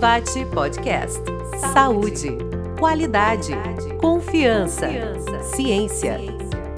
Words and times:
Inovate 0.00 0.46
Podcast. 0.46 1.22
Saúde, 1.74 2.38
qualidade, 2.78 3.52
confiança, 4.00 4.88
ciência. 5.54 6.16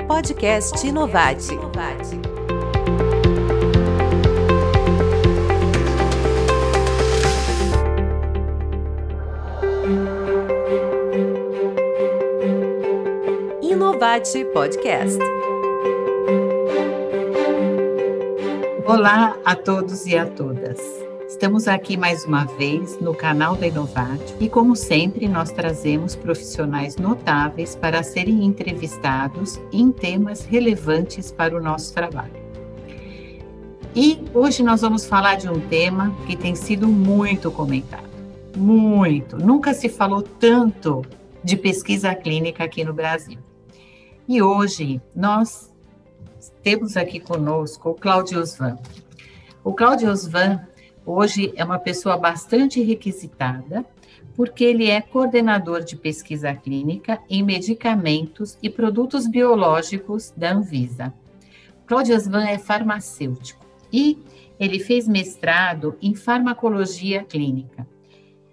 Podcast 0.08 0.84
Inovate. 0.84 1.54
Inovate 13.62 14.44
Podcast. 14.46 15.20
Olá 18.84 19.36
a 19.44 19.54
todos 19.54 20.06
e 20.06 20.18
a 20.18 20.26
todas. 20.26 21.01
Estamos 21.42 21.66
aqui 21.66 21.96
mais 21.96 22.24
uma 22.24 22.44
vez 22.44 23.00
no 23.00 23.12
canal 23.12 23.56
da 23.56 23.66
Inovate 23.66 24.32
e, 24.38 24.48
como 24.48 24.76
sempre, 24.76 25.26
nós 25.26 25.50
trazemos 25.50 26.14
profissionais 26.14 26.94
notáveis 26.94 27.74
para 27.74 28.04
serem 28.04 28.44
entrevistados 28.44 29.60
em 29.72 29.90
temas 29.90 30.44
relevantes 30.44 31.32
para 31.32 31.56
o 31.56 31.60
nosso 31.60 31.92
trabalho. 31.92 32.40
E 33.92 34.22
hoje 34.32 34.62
nós 34.62 34.82
vamos 34.82 35.04
falar 35.04 35.34
de 35.34 35.48
um 35.48 35.58
tema 35.58 36.16
que 36.28 36.36
tem 36.36 36.54
sido 36.54 36.86
muito 36.86 37.50
comentado. 37.50 38.08
Muito! 38.56 39.36
Nunca 39.36 39.74
se 39.74 39.88
falou 39.88 40.22
tanto 40.22 41.02
de 41.42 41.56
pesquisa 41.56 42.14
clínica 42.14 42.62
aqui 42.62 42.84
no 42.84 42.94
Brasil. 42.94 43.40
E 44.28 44.40
hoje 44.40 45.02
nós 45.12 45.74
temos 46.62 46.96
aqui 46.96 47.18
conosco 47.18 47.90
o 47.90 47.94
Claudio 47.94 48.38
Osvan. 48.38 48.78
O 49.64 49.72
Claudio 49.72 50.08
Osvan 50.08 50.68
hoje 51.04 51.52
é 51.56 51.64
uma 51.64 51.78
pessoa 51.78 52.16
bastante 52.16 52.82
requisitada, 52.82 53.84
porque 54.34 54.64
ele 54.64 54.88
é 54.88 55.00
coordenador 55.00 55.84
de 55.84 55.96
pesquisa 55.96 56.54
clínica 56.54 57.20
em 57.28 57.42
medicamentos 57.42 58.58
e 58.62 58.70
produtos 58.70 59.26
biológicos 59.26 60.32
da 60.36 60.52
Anvisa. 60.52 61.12
Claudio 61.86 62.16
Osvan 62.16 62.44
é 62.44 62.58
farmacêutico 62.58 63.64
e 63.92 64.18
ele 64.58 64.78
fez 64.78 65.06
mestrado 65.06 65.96
em 66.00 66.14
farmacologia 66.14 67.24
clínica. 67.24 67.86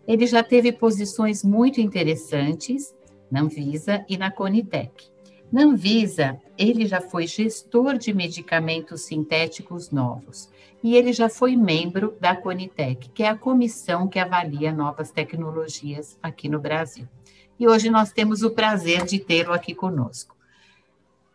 Ele 0.07 0.25
já 0.25 0.43
teve 0.43 0.71
posições 0.71 1.43
muito 1.43 1.79
interessantes 1.79 2.93
na 3.31 3.41
Anvisa 3.41 4.03
e 4.09 4.17
na 4.17 4.31
Conitec. 4.31 5.07
Na 5.51 5.63
Anvisa, 5.63 6.39
ele 6.59 6.85
já 6.85 6.99
foi 6.99 7.25
gestor 7.25 7.97
de 7.97 8.13
medicamentos 8.13 9.03
sintéticos 9.03 9.91
novos 9.91 10.49
e 10.83 10.97
ele 10.97 11.13
já 11.13 11.29
foi 11.29 11.55
membro 11.55 12.17
da 12.19 12.35
Conitec, 12.35 13.09
que 13.11 13.23
é 13.23 13.29
a 13.29 13.37
comissão 13.37 14.09
que 14.09 14.19
avalia 14.19 14.73
novas 14.73 15.09
tecnologias 15.09 16.19
aqui 16.21 16.49
no 16.49 16.59
Brasil. 16.59 17.07
E 17.57 17.65
hoje 17.65 17.89
nós 17.89 18.11
temos 18.11 18.43
o 18.43 18.51
prazer 18.51 19.05
de 19.05 19.19
tê-lo 19.19 19.53
aqui 19.53 19.73
conosco. 19.73 20.35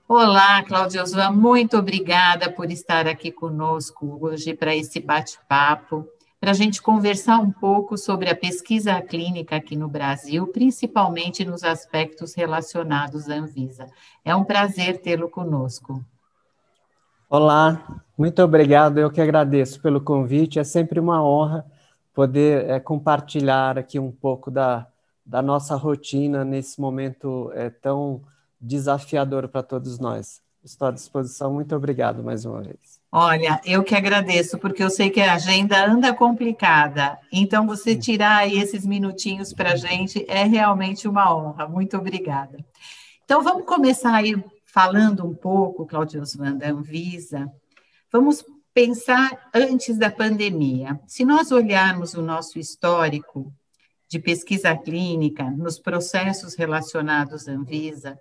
Olá, 0.07 0.63
Cláudia 0.63 1.03
Osvan, 1.03 1.31
muito 1.31 1.79
obrigada 1.79 2.53
por 2.53 2.71
estar 2.71 3.07
aqui 3.09 3.33
conosco 3.33 4.19
hoje 4.21 4.53
para 4.53 4.77
esse 4.77 5.01
bate-papo 5.01 6.07
para 6.45 6.51
a 6.51 6.55
gente 6.55 6.83
conversar 6.83 7.39
um 7.39 7.51
pouco 7.51 7.97
sobre 7.97 8.29
a 8.29 8.37
pesquisa 8.37 9.01
clínica 9.01 9.57
aqui 9.57 9.75
no 9.75 9.89
Brasil, 9.89 10.47
principalmente 10.49 11.43
nos 11.43 11.65
aspectos 11.65 12.35
relacionados 12.35 13.31
à 13.31 13.37
Anvisa. 13.37 13.87
É 14.23 14.37
um 14.37 14.45
prazer 14.45 15.01
tê-lo 15.01 15.31
conosco. 15.31 16.05
Olá, 17.31 18.03
muito 18.19 18.43
obrigado. 18.43 18.99
Eu 18.99 19.11
que 19.11 19.23
agradeço 19.23 19.81
pelo 19.81 20.03
convite. 20.03 20.59
É 20.59 20.65
sempre 20.65 21.01
uma 21.01 21.25
honra 21.27 21.65
poder 22.13 22.69
é, 22.69 22.79
compartilhar 22.79 23.79
aqui 23.79 23.99
um 23.99 24.13
pouco 24.13 24.51
da, 24.51 24.87
da 25.25 25.41
nossa 25.41 25.75
rotina 25.77 26.45
nesse 26.45 26.79
momento 26.79 27.51
é, 27.55 27.71
tão 27.71 28.21
desafiador 28.61 29.49
para 29.49 29.63
todos 29.63 29.99
nós. 29.99 30.43
Estou 30.63 30.89
à 30.89 30.91
disposição. 30.91 31.55
Muito 31.55 31.75
obrigado 31.75 32.23
mais 32.23 32.45
uma 32.45 32.61
vez. 32.61 33.01
Olha, 33.17 33.61
eu 33.65 33.85
que 33.85 33.95
agradeço, 33.95 34.59
porque 34.59 34.83
eu 34.83 34.91
sei 34.91 35.09
que 35.09 35.21
a 35.21 35.35
agenda 35.35 35.87
anda 35.87 36.13
complicada. 36.13 37.17
Então, 37.31 37.65
você 37.65 37.95
tirar 37.95 38.39
aí 38.39 38.59
esses 38.59 38.85
minutinhos 38.85 39.53
para 39.53 39.75
a 39.75 39.77
gente 39.77 40.25
é 40.27 40.43
realmente 40.43 41.07
uma 41.07 41.33
honra. 41.33 41.69
Muito 41.69 41.97
obrigada. 41.97 42.59
Então, 43.25 43.41
vamos 43.41 43.67
começar 43.67 44.17
aí 44.17 44.35
falando 44.65 45.25
um 45.25 45.33
pouco, 45.33 45.87
Claudio 45.87 46.23
Osvan, 46.23 46.57
da 46.57 46.71
Anvisa. 46.71 47.49
Vamos 48.11 48.45
pensar 48.75 49.49
antes 49.55 49.97
da 49.97 50.11
pandemia. 50.11 50.99
Se 51.07 51.25
nós 51.25 51.53
olharmos 51.53 52.15
o 52.15 52.21
nosso 52.21 52.59
histórico 52.59 53.55
de 54.09 54.19
pesquisa 54.19 54.77
clínica 54.77 55.49
nos 55.53 55.79
processos 55.79 56.57
relacionados 56.57 57.47
à 57.47 57.53
Anvisa, 57.53 58.19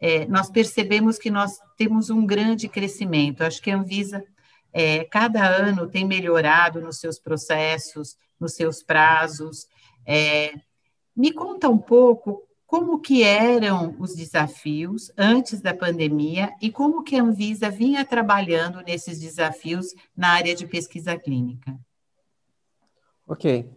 é, 0.00 0.26
nós 0.26 0.50
percebemos 0.50 1.18
que 1.18 1.30
nós 1.30 1.58
temos 1.76 2.10
um 2.10 2.26
grande 2.26 2.68
crescimento. 2.68 3.42
Acho 3.42 3.62
que 3.62 3.70
a 3.70 3.76
Anvisa, 3.76 4.24
é, 4.72 5.04
cada 5.04 5.46
ano, 5.46 5.88
tem 5.88 6.04
melhorado 6.04 6.80
nos 6.80 6.98
seus 6.98 7.18
processos, 7.18 8.16
nos 8.38 8.54
seus 8.54 8.82
prazos. 8.82 9.66
É, 10.04 10.54
me 11.16 11.32
conta 11.32 11.68
um 11.68 11.78
pouco 11.78 12.42
como 12.66 13.00
que 13.00 13.22
eram 13.22 13.94
os 13.98 14.14
desafios 14.14 15.10
antes 15.16 15.60
da 15.60 15.72
pandemia 15.72 16.52
e 16.60 16.70
como 16.70 17.02
que 17.02 17.16
a 17.16 17.22
Anvisa 17.22 17.70
vinha 17.70 18.04
trabalhando 18.04 18.82
nesses 18.82 19.20
desafios 19.20 19.94
na 20.16 20.30
área 20.30 20.54
de 20.54 20.66
pesquisa 20.66 21.16
clínica. 21.16 21.78
Ok. 23.26 23.70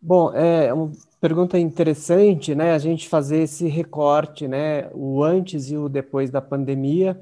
Bom, 0.00 0.32
é 0.32 0.72
pergunta 1.20 1.58
interessante, 1.58 2.54
né? 2.54 2.72
A 2.72 2.78
gente 2.78 3.08
fazer 3.08 3.42
esse 3.42 3.66
recorte, 3.66 4.46
né? 4.46 4.88
O 4.92 5.22
antes 5.22 5.70
e 5.70 5.76
o 5.76 5.88
depois 5.88 6.30
da 6.30 6.40
pandemia. 6.40 7.20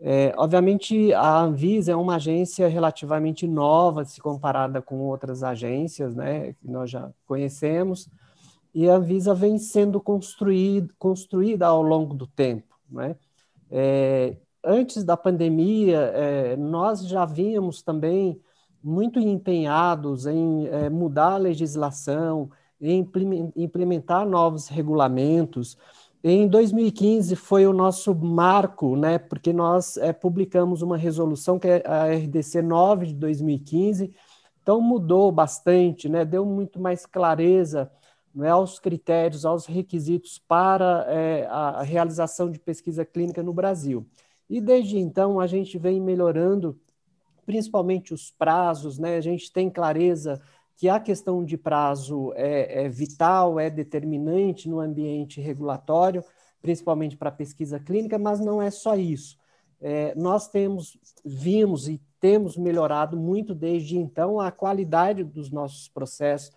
É, 0.00 0.34
obviamente, 0.36 1.12
a 1.14 1.40
Anvisa 1.40 1.92
é 1.92 1.96
uma 1.96 2.16
agência 2.16 2.66
relativamente 2.68 3.46
nova 3.46 4.04
se 4.04 4.20
comparada 4.20 4.82
com 4.82 4.98
outras 5.00 5.42
agências, 5.42 6.14
né? 6.14 6.54
Que 6.54 6.68
nós 6.68 6.90
já 6.90 7.10
conhecemos. 7.26 8.08
E 8.74 8.88
a 8.88 8.96
Anvisa 8.96 9.34
vem 9.34 9.58
sendo 9.58 10.00
construída, 10.00 10.92
construída 10.98 11.66
ao 11.66 11.82
longo 11.82 12.14
do 12.14 12.26
tempo, 12.26 12.74
né? 12.90 13.16
É, 13.70 14.36
antes 14.64 15.04
da 15.04 15.16
pandemia, 15.16 15.98
é, 16.14 16.56
nós 16.56 17.06
já 17.06 17.24
vínhamos 17.24 17.82
também 17.82 18.40
muito 18.82 19.20
empenhados 19.20 20.26
em 20.26 20.66
é, 20.66 20.90
mudar 20.90 21.34
a 21.34 21.38
legislação, 21.38 22.50
em 22.82 23.08
implementar 23.56 24.26
novos 24.26 24.66
regulamentos. 24.66 25.78
Em 26.22 26.48
2015 26.48 27.36
foi 27.36 27.66
o 27.66 27.72
nosso 27.72 28.14
marco, 28.14 28.96
né, 28.96 29.18
porque 29.18 29.52
nós 29.52 29.96
é, 29.96 30.12
publicamos 30.12 30.82
uma 30.82 30.96
resolução 30.96 31.58
que 31.58 31.68
é 31.68 31.82
a 31.86 32.06
RDC 32.06 32.60
9 32.60 33.06
de 33.06 33.14
2015, 33.14 34.12
então 34.60 34.80
mudou 34.80 35.32
bastante, 35.32 36.08
né, 36.08 36.24
deu 36.24 36.44
muito 36.44 36.80
mais 36.80 37.06
clareza 37.06 37.90
né, 38.34 38.50
aos 38.50 38.78
critérios, 38.78 39.44
aos 39.44 39.66
requisitos 39.66 40.38
para 40.38 41.06
é, 41.08 41.46
a 41.46 41.82
realização 41.82 42.50
de 42.50 42.58
pesquisa 42.58 43.04
clínica 43.04 43.42
no 43.42 43.52
Brasil. 43.52 44.06
E 44.48 44.60
desde 44.60 44.98
então 44.98 45.40
a 45.40 45.46
gente 45.46 45.78
vem 45.78 46.00
melhorando 46.00 46.78
principalmente 47.44 48.14
os 48.14 48.30
prazos, 48.30 48.98
né? 48.98 49.16
A 49.16 49.20
gente 49.20 49.52
tem 49.52 49.68
clareza 49.68 50.40
que 50.82 50.88
a 50.88 50.98
questão 50.98 51.44
de 51.44 51.56
prazo 51.56 52.32
é, 52.34 52.86
é 52.86 52.88
vital, 52.88 53.60
é 53.60 53.70
determinante 53.70 54.68
no 54.68 54.80
ambiente 54.80 55.40
regulatório, 55.40 56.24
principalmente 56.60 57.16
para 57.16 57.30
pesquisa 57.30 57.78
clínica, 57.78 58.18
mas 58.18 58.40
não 58.40 58.60
é 58.60 58.68
só 58.68 58.96
isso. 58.96 59.38
É, 59.80 60.12
nós 60.16 60.48
temos, 60.48 60.98
vimos 61.24 61.86
e 61.86 62.02
temos 62.18 62.56
melhorado 62.56 63.16
muito 63.16 63.54
desde 63.54 63.96
então 63.96 64.40
a 64.40 64.50
qualidade 64.50 65.22
dos 65.22 65.52
nossos 65.52 65.86
processos, 65.86 66.50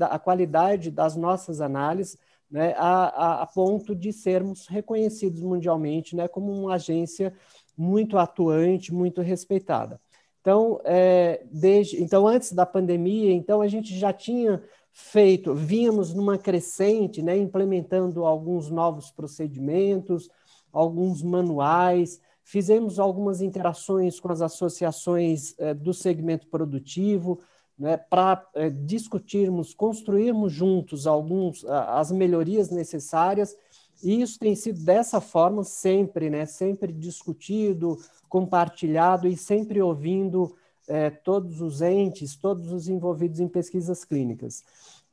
a 0.00 0.18
qualidade 0.18 0.90
das 0.90 1.14
nossas 1.14 1.60
análises, 1.60 2.16
né, 2.50 2.72
a, 2.78 3.04
a, 3.04 3.42
a 3.42 3.46
ponto 3.46 3.94
de 3.94 4.14
sermos 4.14 4.66
reconhecidos 4.66 5.42
mundialmente 5.42 6.16
né, 6.16 6.26
como 6.26 6.50
uma 6.50 6.76
agência 6.76 7.34
muito 7.76 8.16
atuante, 8.16 8.94
muito 8.94 9.20
respeitada. 9.20 10.00
Então, 10.42 10.80
é, 10.84 11.40
desde, 11.52 12.02
então, 12.02 12.26
antes 12.26 12.52
da 12.52 12.66
pandemia, 12.66 13.32
então 13.32 13.60
a 13.60 13.68
gente 13.68 13.96
já 13.96 14.12
tinha 14.12 14.60
feito, 14.92 15.54
vínhamos 15.54 16.12
numa 16.12 16.36
crescente, 16.36 17.22
né, 17.22 17.36
implementando 17.38 18.24
alguns 18.24 18.68
novos 18.68 19.08
procedimentos, 19.12 20.28
alguns 20.72 21.22
manuais, 21.22 22.20
fizemos 22.42 22.98
algumas 22.98 23.40
interações 23.40 24.18
com 24.18 24.32
as 24.32 24.42
associações 24.42 25.54
é, 25.58 25.72
do 25.72 25.94
segmento 25.94 26.48
produtivo, 26.48 27.40
né, 27.78 27.96
para 27.96 28.44
é, 28.54 28.68
discutirmos, 28.68 29.72
construirmos 29.72 30.52
juntos 30.52 31.06
alguns 31.06 31.64
as 31.64 32.10
melhorias 32.10 32.68
necessárias 32.68 33.56
e 34.02 34.20
isso 34.20 34.38
tem 34.38 34.54
sido 34.54 34.82
dessa 34.84 35.20
forma 35.20 35.62
sempre, 35.62 36.28
né? 36.28 36.44
Sempre 36.44 36.92
discutido, 36.92 37.98
compartilhado 38.28 39.28
e 39.28 39.36
sempre 39.36 39.80
ouvindo 39.80 40.54
é, 40.88 41.10
todos 41.10 41.60
os 41.60 41.80
entes, 41.80 42.34
todos 42.34 42.72
os 42.72 42.88
envolvidos 42.88 43.38
em 43.38 43.48
pesquisas 43.48 44.04
clínicas. 44.04 44.64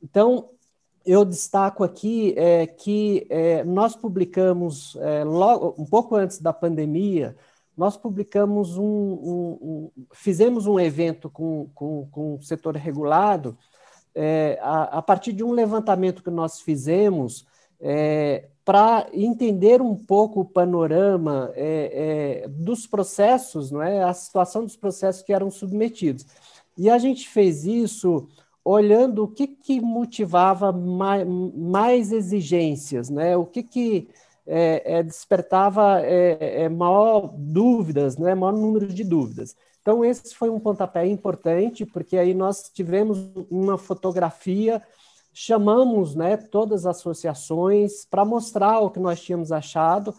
Então, 0.02 0.48
eu 1.06 1.24
destaco 1.24 1.84
aqui 1.84 2.34
é, 2.36 2.66
que 2.66 3.26
é, 3.30 3.64
nós 3.64 3.94
publicamos, 3.94 4.96
logo, 5.24 5.74
um 5.80 5.86
pouco 5.86 6.14
antes 6.16 6.40
da 6.40 6.52
pandemia, 6.52 7.36
nós 7.76 7.96
publicamos 7.96 8.76
um, 8.76 8.84
um, 8.84 9.58
um 9.62 9.90
fizemos 10.12 10.66
um 10.66 10.78
evento 10.78 11.30
com, 11.30 11.70
com, 11.74 12.06
com 12.10 12.34
o 12.34 12.42
setor 12.42 12.76
regulado, 12.76 13.56
a, 14.60 14.98
a, 14.98 15.02
partir 15.02 15.32
de 15.32 15.44
um 15.44 15.52
levantamento 15.52 16.22
que 16.22 16.30
nós 16.30 16.60
fizemos 16.60 17.46
é, 17.80 18.48
para 18.64 19.08
entender 19.12 19.80
um 19.80 19.96
pouco 19.96 20.40
o 20.40 20.44
panorama 20.44 21.50
é, 21.54 22.46
dos 22.48 22.86
processos, 22.86 23.70
não 23.70 23.82
é, 23.82 24.02
a 24.02 24.12
situação 24.12 24.64
dos 24.64 24.76
processos 24.76 25.22
que 25.22 25.32
eram 25.32 25.50
submetidos. 25.50 26.26
E 26.76 26.88
a 26.88 26.98
gente 26.98 27.28
fez 27.28 27.64
isso 27.64 28.28
olhando 28.64 29.24
o 29.24 29.28
que, 29.28 29.46
que 29.46 29.80
motivava 29.80 30.70
mais, 30.72 31.26
mais 31.26 32.12
exigências, 32.12 33.08
né? 33.08 33.36
o 33.36 33.44
que, 33.44 33.62
que 33.62 34.08
é, 34.46 34.98
é, 34.98 35.02
despertava 35.02 36.00
é, 36.02 36.62
é, 36.62 36.68
maior 36.68 37.32
dúvidas, 37.36 38.16
né? 38.16 38.34
maior 38.34 38.52
número 38.52 38.86
de 38.86 39.04
dúvidas. 39.04 39.56
Então, 39.80 40.04
esse 40.04 40.34
foi 40.34 40.50
um 40.50 40.60
pontapé 40.60 41.06
importante, 41.06 41.86
porque 41.86 42.18
aí 42.18 42.34
nós 42.34 42.70
tivemos 42.72 43.18
uma 43.50 43.78
fotografia, 43.78 44.82
chamamos 45.32 46.14
né, 46.14 46.36
todas 46.36 46.86
as 46.86 46.96
associações 46.98 48.04
para 48.04 48.24
mostrar 48.24 48.80
o 48.80 48.90
que 48.90 48.98
nós 48.98 49.20
tínhamos 49.20 49.52
achado 49.52 50.14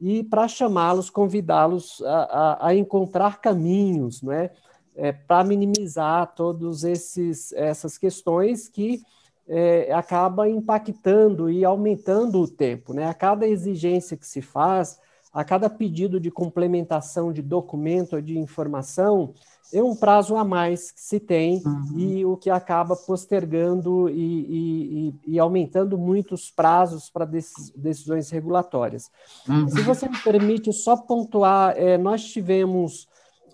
e 0.00 0.22
para 0.24 0.48
chamá-los, 0.48 1.10
convidá-los 1.10 2.02
a, 2.02 2.22
a, 2.22 2.66
a 2.68 2.74
encontrar 2.74 3.40
caminhos, 3.40 4.22
né? 4.22 4.50
é, 4.96 5.12
para 5.12 5.44
minimizar 5.44 6.34
todas 6.34 6.84
essas 6.84 7.98
questões 7.98 8.68
que 8.68 9.02
é, 9.48 9.92
acaba 9.92 10.48
impactando 10.48 11.50
e 11.50 11.64
aumentando 11.64 12.40
o 12.40 12.48
tempo. 12.48 12.92
Né? 12.92 13.06
A 13.06 13.14
cada 13.14 13.46
exigência 13.46 14.16
que 14.16 14.26
se 14.26 14.42
faz, 14.42 14.98
a 15.32 15.44
cada 15.44 15.70
pedido 15.70 16.18
de 16.18 16.30
complementação 16.30 17.32
de 17.32 17.42
documento 17.42 18.16
ou 18.16 18.22
de 18.22 18.38
informação, 18.38 19.32
é 19.72 19.82
um 19.82 19.94
prazo 19.94 20.34
a 20.36 20.44
mais 20.44 20.90
que 20.90 21.00
se 21.00 21.20
tem 21.20 21.62
uhum. 21.64 21.98
e 21.98 22.24
o 22.24 22.36
que 22.36 22.50
acaba 22.50 22.96
postergando 22.96 24.08
e, 24.08 25.12
e, 25.26 25.34
e 25.34 25.38
aumentando 25.38 25.96
muito 25.96 26.34
os 26.34 26.50
prazos 26.50 27.08
para 27.08 27.24
decisões 27.24 28.30
regulatórias. 28.30 29.10
Uhum. 29.48 29.68
Se 29.68 29.80
você 29.82 30.08
me 30.08 30.18
permite 30.18 30.72
só 30.72 30.96
pontuar, 30.96 31.74
é, 31.76 31.96
nós 31.96 32.24
tivemos 32.24 33.08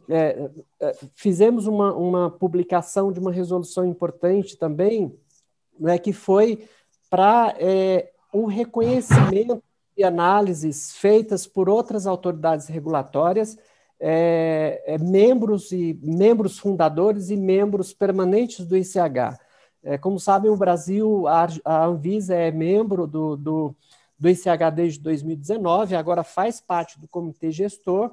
é, 0.08 0.50
é, 0.80 0.96
fizemos 1.14 1.66
uma, 1.66 1.92
uma 1.92 2.30
publicação 2.30 3.12
de 3.12 3.18
uma 3.18 3.32
resolução 3.32 3.84
importante 3.84 4.56
também, 4.56 5.12
né, 5.78 5.98
que 5.98 6.12
foi 6.12 6.66
para 7.10 7.54
é, 7.58 8.10
um 8.32 8.46
reconhecimento 8.46 9.62
de 9.96 10.04
análises 10.04 10.94
feitas 10.96 11.46
por 11.46 11.68
outras 11.68 12.06
autoridades 12.06 12.66
regulatórias, 12.66 13.56
é, 13.98 14.82
é, 14.86 14.98
membros 14.98 15.72
e 15.72 15.98
membros 16.02 16.58
fundadores 16.58 17.30
e 17.30 17.36
membros 17.36 17.94
permanentes 17.94 18.66
do 18.66 18.76
ICH. 18.76 19.38
É, 19.82 19.96
como 19.96 20.20
sabem, 20.20 20.50
o 20.50 20.56
Brasil, 20.56 21.26
a, 21.26 21.46
a 21.64 21.86
Anvisa 21.86 22.34
é 22.34 22.50
membro 22.50 23.06
do, 23.06 23.36
do, 23.36 23.76
do 24.18 24.28
ICH 24.28 24.70
desde 24.74 25.00
2019, 25.00 25.96
agora 25.96 26.22
faz 26.22 26.60
parte 26.60 27.00
do 27.00 27.08
comitê 27.08 27.50
gestor, 27.50 28.12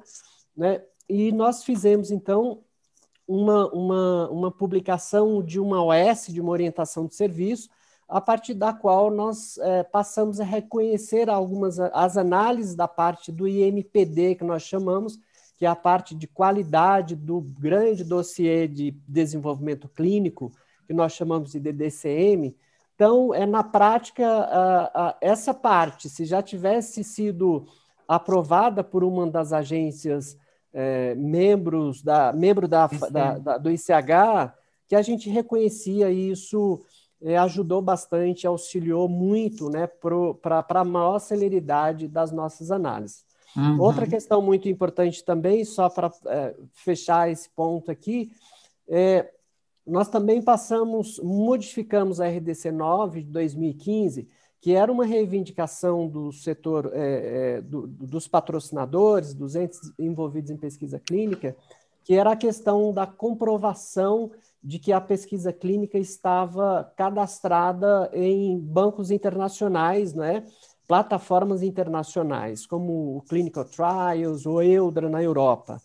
né? 0.56 0.82
E 1.06 1.32
nós 1.32 1.64
fizemos, 1.64 2.10
então, 2.10 2.62
uma, 3.28 3.70
uma, 3.72 4.30
uma 4.30 4.50
publicação 4.50 5.42
de 5.42 5.60
uma 5.60 5.82
OS, 5.84 6.28
de 6.28 6.40
uma 6.40 6.50
orientação 6.50 7.06
de 7.06 7.14
serviço, 7.14 7.68
a 8.08 8.20
partir 8.20 8.54
da 8.54 8.72
qual 8.72 9.10
nós 9.10 9.58
é, 9.58 9.82
passamos 9.82 10.40
a 10.40 10.44
reconhecer 10.44 11.30
algumas 11.30 11.78
as 11.80 12.16
análises 12.16 12.74
da 12.74 12.86
parte 12.86 13.32
do 13.32 13.48
IMPD, 13.48 14.36
que 14.36 14.44
nós 14.44 14.62
chamamos, 14.62 15.18
que 15.56 15.64
é 15.64 15.68
a 15.68 15.76
parte 15.76 16.14
de 16.14 16.26
qualidade 16.26 17.16
do 17.16 17.40
grande 17.40 18.04
dossiê 18.04 18.68
de 18.68 18.90
desenvolvimento 19.08 19.88
clínico, 19.88 20.52
que 20.86 20.92
nós 20.92 21.12
chamamos 21.12 21.52
de 21.52 21.60
DDCM. 21.60 22.54
Então, 22.94 23.34
é 23.34 23.46
na 23.46 23.64
prática, 23.64 24.26
a, 24.26 25.08
a, 25.08 25.16
essa 25.20 25.54
parte, 25.54 26.08
se 26.08 26.24
já 26.24 26.42
tivesse 26.42 27.02
sido 27.02 27.66
aprovada 28.06 28.84
por 28.84 29.02
uma 29.02 29.26
das 29.26 29.52
agências 29.52 30.36
é, 30.72 31.14
membros 31.14 32.02
da 32.02 32.32
membro 32.32 32.66
da, 32.66 32.88
da, 33.10 33.38
da, 33.38 33.58
do 33.58 33.70
ICH 33.70 34.52
que 34.86 34.94
a 34.94 35.02
gente 35.02 35.30
reconhecia 35.30 36.10
isso 36.10 36.84
é, 37.22 37.36
ajudou 37.38 37.80
bastante, 37.80 38.46
auxiliou 38.46 39.08
muito 39.08 39.70
né, 39.70 39.86
para 39.86 40.64
a 40.68 40.84
maior 40.84 41.18
celeridade 41.18 42.08
das 42.08 42.30
nossas 42.30 42.70
análises. 42.70 43.24
Uhum. 43.56 43.80
Outra 43.80 44.06
questão 44.06 44.42
muito 44.42 44.68
importante 44.68 45.24
também, 45.24 45.64
só 45.64 45.88
para 45.88 46.12
é, 46.26 46.54
fechar 46.72 47.30
esse 47.30 47.48
ponto 47.50 47.90
aqui, 47.90 48.32
é, 48.88 49.30
nós 49.86 50.08
também 50.08 50.42
passamos, 50.42 51.20
modificamos 51.22 52.20
a 52.20 52.26
RDC 52.26 52.72
9 52.72 53.22
de 53.22 53.30
2015, 53.30 54.28
que 54.60 54.72
era 54.72 54.90
uma 54.90 55.04
reivindicação 55.04 56.08
do 56.08 56.32
setor 56.32 56.90
é, 56.94 57.56
é, 57.56 57.60
do, 57.60 57.86
dos 57.86 58.26
patrocinadores, 58.26 59.34
dos 59.34 59.54
entes 59.54 59.78
envolvidos 59.98 60.50
em 60.50 60.56
pesquisa 60.56 60.98
clínica, 60.98 61.54
que 62.02 62.14
era 62.14 62.32
a 62.32 62.36
questão 62.36 62.92
da 62.92 63.06
comprovação 63.06 64.30
de 64.64 64.78
que 64.78 64.92
a 64.92 65.00
pesquisa 65.00 65.52
clínica 65.52 65.98
estava 65.98 66.90
cadastrada 66.96 68.10
em 68.14 68.58
bancos 68.58 69.10
internacionais, 69.10 70.14
né? 70.14 70.46
plataformas 70.88 71.62
internacionais, 71.62 72.66
como 72.66 73.18
o 73.18 73.22
Clinical 73.22 73.66
Trials 73.66 74.46
ou 74.46 74.62
EUDRA 74.62 75.10
na 75.10 75.22
Europa. 75.22 75.80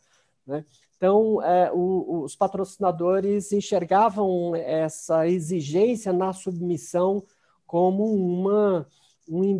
Né? 0.47 0.65
Então, 0.95 1.43
é, 1.43 1.69
o, 1.73 2.23
os 2.23 2.37
patrocinadores 2.37 3.51
enxergavam 3.51 4.55
essa 4.55 5.27
exigência 5.27 6.13
na 6.13 6.31
submissão 6.31 7.23
como 7.67 8.05
uma, 8.05 8.87
um, 9.27 9.57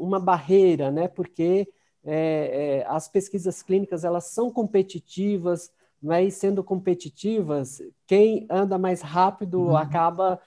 uma 0.00 0.18
barreira, 0.18 0.90
né? 0.90 1.06
porque 1.06 1.68
é, 2.02 2.82
é, 2.82 2.86
as 2.86 3.08
pesquisas 3.08 3.62
clínicas 3.62 4.04
elas 4.04 4.24
são 4.24 4.50
competitivas, 4.50 5.70
e 6.12 6.30
sendo 6.30 6.62
competitivas, 6.62 7.80
quem 8.06 8.46
anda 8.50 8.76
mais 8.76 9.00
rápido 9.00 9.60
uhum. 9.60 9.76
acaba 9.76 10.38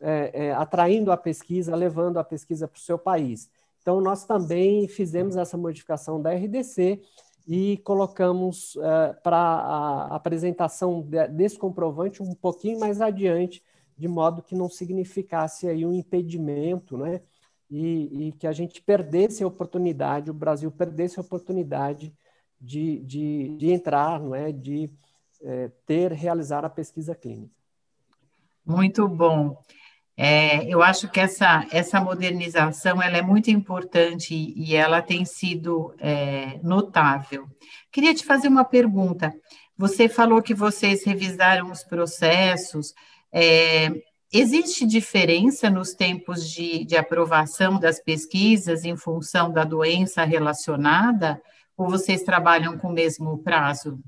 é, 0.00 0.46
é 0.46 0.52
atraindo 0.52 1.12
a 1.12 1.16
pesquisa, 1.16 1.76
levando 1.76 2.18
a 2.18 2.24
pesquisa 2.24 2.66
para 2.66 2.78
o 2.78 2.80
seu 2.80 2.98
país. 2.98 3.48
Então, 3.80 4.00
nós 4.00 4.24
também 4.24 4.88
fizemos 4.88 5.36
essa 5.36 5.56
modificação 5.56 6.20
da 6.20 6.32
RDC 6.32 7.00
e 7.46 7.76
colocamos 7.78 8.76
é, 8.76 9.12
para 9.12 9.36
a 9.36 10.16
apresentação 10.16 11.02
de, 11.02 11.28
desse 11.28 11.58
comprovante 11.58 12.22
um 12.22 12.34
pouquinho 12.34 12.80
mais 12.80 13.00
adiante, 13.00 13.62
de 13.96 14.08
modo 14.08 14.42
que 14.42 14.54
não 14.54 14.68
significasse 14.68 15.68
aí 15.68 15.86
um 15.86 15.92
impedimento, 15.92 16.96
né? 16.96 17.20
E, 17.70 18.28
e, 18.28 18.32
que 18.32 18.46
a 18.46 18.52
gente 18.52 18.80
perdesse 18.82 19.42
a 19.42 19.46
oportunidade, 19.46 20.30
o 20.30 20.34
Brasil 20.34 20.70
perdesse 20.70 21.18
a 21.18 21.22
oportunidade 21.22 22.12
de, 22.64 23.00
de, 23.00 23.56
de 23.58 23.70
entrar, 23.70 24.18
não 24.18 24.34
é? 24.34 24.50
de 24.50 24.90
é, 25.42 25.70
ter, 25.86 26.12
realizar 26.12 26.64
a 26.64 26.70
pesquisa 26.70 27.14
clínica. 27.14 27.54
Muito 28.64 29.06
bom. 29.06 29.56
É, 30.16 30.64
eu 30.66 30.82
acho 30.82 31.08
que 31.08 31.20
essa, 31.20 31.66
essa 31.70 32.00
modernização 32.00 33.02
ela 33.02 33.16
é 33.16 33.22
muito 33.22 33.50
importante 33.50 34.34
e 34.34 34.74
ela 34.74 35.02
tem 35.02 35.24
sido 35.24 35.94
é, 35.98 36.58
notável. 36.62 37.46
Queria 37.92 38.14
te 38.14 38.24
fazer 38.24 38.48
uma 38.48 38.64
pergunta. 38.64 39.34
Você 39.76 40.08
falou 40.08 40.40
que 40.40 40.54
vocês 40.54 41.04
revisaram 41.04 41.70
os 41.70 41.82
processos, 41.82 42.94
é, 43.32 43.90
existe 44.32 44.86
diferença 44.86 45.68
nos 45.68 45.94
tempos 45.94 46.48
de, 46.48 46.84
de 46.84 46.96
aprovação 46.96 47.78
das 47.78 48.00
pesquisas 48.00 48.84
em 48.84 48.96
função 48.96 49.52
da 49.52 49.64
doença 49.64 50.22
relacionada? 50.24 51.42
Ou 51.76 51.88
vocês 51.88 52.22
trabalham 52.22 52.78
com 52.78 52.88
o 52.88 52.92
mesmo 52.92 53.38
prazo? 53.38 53.98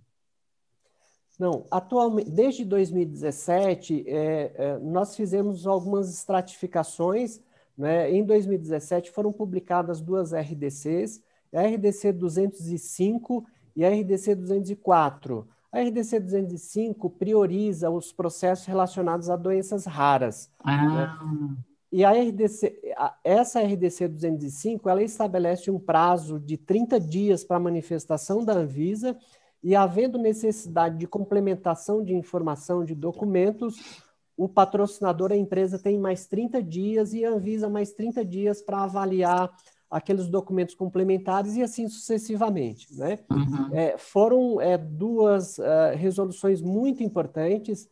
Não, 1.38 1.66
atualmente, 1.70 2.30
desde 2.30 2.64
2017, 2.64 4.04
é, 4.06 4.52
é, 4.54 4.78
nós 4.78 5.14
fizemos 5.14 5.66
algumas 5.66 6.12
estratificações. 6.12 7.40
Né? 7.76 8.10
Em 8.10 8.24
2017 8.24 9.10
foram 9.10 9.32
publicadas 9.32 10.00
duas 10.00 10.32
RDCs, 10.32 11.22
a 11.54 11.62
RDC 11.62 12.12
205 12.12 13.46
e 13.74 13.84
a 13.84 13.90
RDC 13.90 14.34
204. 14.34 15.46
A 15.70 15.80
RDC 15.80 16.20
205 16.20 17.10
prioriza 17.10 17.90
os 17.90 18.12
processos 18.12 18.64
relacionados 18.64 19.28
a 19.28 19.36
doenças 19.36 19.84
raras. 19.84 20.50
Ah. 20.60 20.86
Né? 20.88 21.56
E 21.96 22.04
a 22.04 22.12
RDC, 22.12 22.78
essa 23.24 23.58
RDC 23.58 24.06
205, 24.08 24.86
ela 24.86 25.02
estabelece 25.02 25.70
um 25.70 25.78
prazo 25.78 26.38
de 26.38 26.58
30 26.58 27.00
dias 27.00 27.42
para 27.42 27.56
a 27.56 27.60
manifestação 27.60 28.44
da 28.44 28.52
Anvisa 28.52 29.16
e 29.62 29.74
havendo 29.74 30.18
necessidade 30.18 30.98
de 30.98 31.06
complementação 31.06 32.04
de 32.04 32.14
informação 32.14 32.84
de 32.84 32.94
documentos, 32.94 34.02
o 34.36 34.46
patrocinador, 34.46 35.32
a 35.32 35.36
empresa, 35.36 35.78
tem 35.78 35.98
mais 35.98 36.26
30 36.26 36.62
dias 36.62 37.14
e 37.14 37.24
a 37.24 37.30
Anvisa 37.30 37.66
mais 37.66 37.92
30 37.92 38.22
dias 38.26 38.60
para 38.60 38.82
avaliar 38.82 39.50
aqueles 39.90 40.28
documentos 40.28 40.74
complementares 40.74 41.56
e 41.56 41.62
assim 41.62 41.88
sucessivamente. 41.88 42.94
Né? 42.94 43.20
Uhum. 43.30 43.74
É, 43.74 43.96
foram 43.96 44.60
é, 44.60 44.76
duas 44.76 45.56
uh, 45.56 45.96
resoluções 45.96 46.60
muito 46.60 47.02
importantes. 47.02 47.88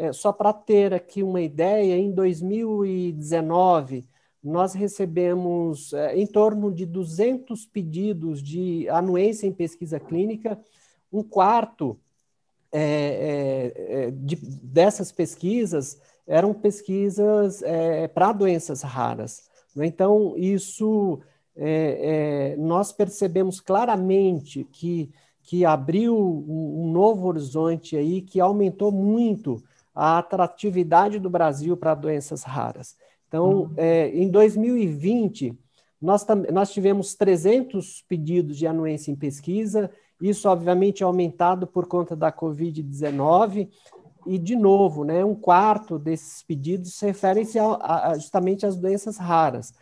É, 0.00 0.14
só 0.14 0.32
para 0.32 0.50
ter 0.50 0.94
aqui 0.94 1.22
uma 1.22 1.42
ideia, 1.42 1.94
em 1.94 2.10
2019, 2.10 4.08
nós 4.42 4.72
recebemos 4.72 5.92
é, 5.92 6.16
em 6.16 6.26
torno 6.26 6.72
de 6.72 6.86
200 6.86 7.66
pedidos 7.66 8.42
de 8.42 8.88
anuência 8.88 9.46
em 9.46 9.52
pesquisa 9.52 10.00
clínica, 10.00 10.58
um 11.12 11.22
quarto 11.22 12.00
é, 12.72 12.80
é, 12.80 14.06
é 14.06 14.10
de, 14.10 14.36
dessas 14.36 15.12
pesquisas 15.12 16.00
eram 16.26 16.54
pesquisas 16.54 17.60
é, 17.60 18.08
para 18.08 18.32
doenças 18.32 18.80
raras. 18.80 19.50
Né? 19.76 19.84
Então, 19.84 20.34
isso 20.34 21.20
nós 22.56 22.90
percebemos 22.90 23.60
claramente 23.60 24.64
que, 24.72 25.10
que 25.42 25.62
abriu 25.66 26.16
um, 26.16 26.86
um 26.86 26.90
novo 26.90 27.26
horizonte 27.26 27.98
aí, 27.98 28.22
que 28.22 28.40
aumentou 28.40 28.90
muito 28.90 29.62
a 29.94 30.18
atratividade 30.18 31.18
do 31.18 31.30
Brasil 31.30 31.76
para 31.76 31.94
doenças 31.94 32.42
raras. 32.42 32.96
Então, 33.28 33.62
uhum. 33.62 33.70
é, 33.76 34.08
em 34.08 34.28
2020, 34.28 35.56
nós, 36.00 36.26
nós 36.52 36.72
tivemos 36.72 37.14
300 37.14 38.02
pedidos 38.08 38.56
de 38.56 38.66
anuência 38.66 39.10
em 39.10 39.16
pesquisa, 39.16 39.90
isso 40.20 40.48
obviamente 40.48 41.02
aumentado 41.02 41.66
por 41.66 41.86
conta 41.86 42.16
da 42.16 42.32
Covid-19, 42.32 43.68
e, 44.26 44.38
de 44.38 44.54
novo, 44.54 45.04
né, 45.04 45.24
um 45.24 45.34
quarto 45.34 45.98
desses 45.98 46.42
pedidos 46.42 46.94
se 46.94 47.06
referem-se 47.06 47.58
justamente 48.16 48.66
às 48.66 48.76
doenças 48.76 49.16
raras. 49.16 49.72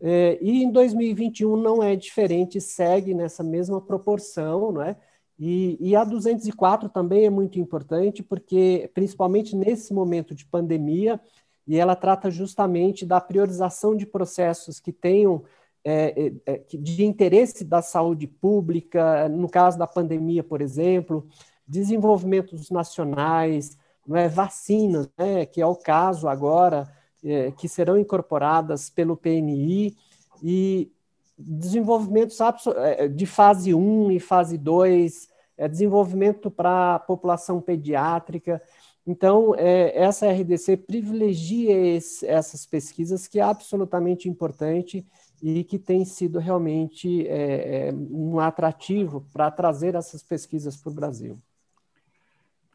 É, 0.00 0.38
e 0.40 0.62
em 0.62 0.70
2021 0.70 1.56
não 1.56 1.82
é 1.82 1.96
diferente, 1.96 2.60
segue 2.60 3.14
nessa 3.14 3.42
mesma 3.42 3.80
proporção, 3.80 4.72
não 4.72 4.82
é? 4.82 4.96
E, 5.38 5.78
e, 5.80 5.94
a 5.94 6.02
204 6.02 6.88
também 6.88 7.24
é 7.24 7.30
muito 7.30 7.60
importante, 7.60 8.22
porque, 8.22 8.90
principalmente 8.92 9.54
nesse 9.54 9.94
momento 9.94 10.34
de 10.34 10.44
pandemia, 10.44 11.20
e 11.66 11.76
ela 11.76 11.94
trata 11.94 12.30
justamente 12.30 13.06
da 13.06 13.20
priorização 13.20 13.94
de 13.94 14.04
processos 14.04 14.80
que 14.80 14.92
tenham 14.92 15.44
é, 15.84 16.32
é, 16.44 16.54
é, 16.54 16.64
de 16.68 17.04
interesse 17.04 17.64
da 17.64 17.80
saúde 17.80 18.26
pública, 18.26 19.28
no 19.28 19.48
caso 19.48 19.78
da 19.78 19.86
pandemia, 19.86 20.42
por 20.42 20.60
exemplo, 20.60 21.26
desenvolvimentos 21.66 22.70
nacionais, 22.70 23.78
é, 24.10 24.28
vacinas, 24.28 25.08
né, 25.16 25.46
que 25.46 25.60
é 25.60 25.66
o 25.66 25.76
caso 25.76 26.26
agora, 26.26 26.90
é, 27.22 27.52
que 27.52 27.68
serão 27.68 27.96
incorporadas 27.96 28.90
pelo 28.90 29.16
PNI, 29.16 29.94
e 30.42 30.90
desenvolvimentos 31.38 32.38
é, 32.76 33.06
de 33.08 33.26
fase 33.26 33.72
1 33.72 34.10
e 34.10 34.18
fase 34.18 34.58
2, 34.58 35.28
é, 35.56 35.68
desenvolvimento 35.68 36.50
para 36.50 36.96
a 36.96 36.98
população 36.98 37.60
pediátrica. 37.60 38.60
Então, 39.06 39.54
é, 39.56 39.96
essa 39.96 40.30
RDC 40.30 40.76
privilegia 40.78 41.74
esse, 41.96 42.26
essas 42.26 42.66
pesquisas, 42.66 43.26
que 43.26 43.38
é 43.40 43.42
absolutamente 43.42 44.28
importante 44.28 45.06
e 45.40 45.62
que 45.64 45.78
tem 45.78 46.04
sido 46.04 46.38
realmente 46.38 47.26
é, 47.28 47.88
é 47.88 47.92
um 47.92 48.40
atrativo 48.40 49.24
para 49.32 49.50
trazer 49.50 49.94
essas 49.94 50.22
pesquisas 50.22 50.76
para 50.76 50.90
o 50.90 50.94
Brasil. 50.94 51.38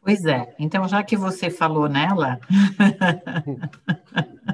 Pois 0.02 0.24
é, 0.24 0.54
então 0.58 0.86
já 0.86 1.02
que 1.02 1.16
você 1.16 1.48
falou 1.48 1.88
nela, 1.88 2.38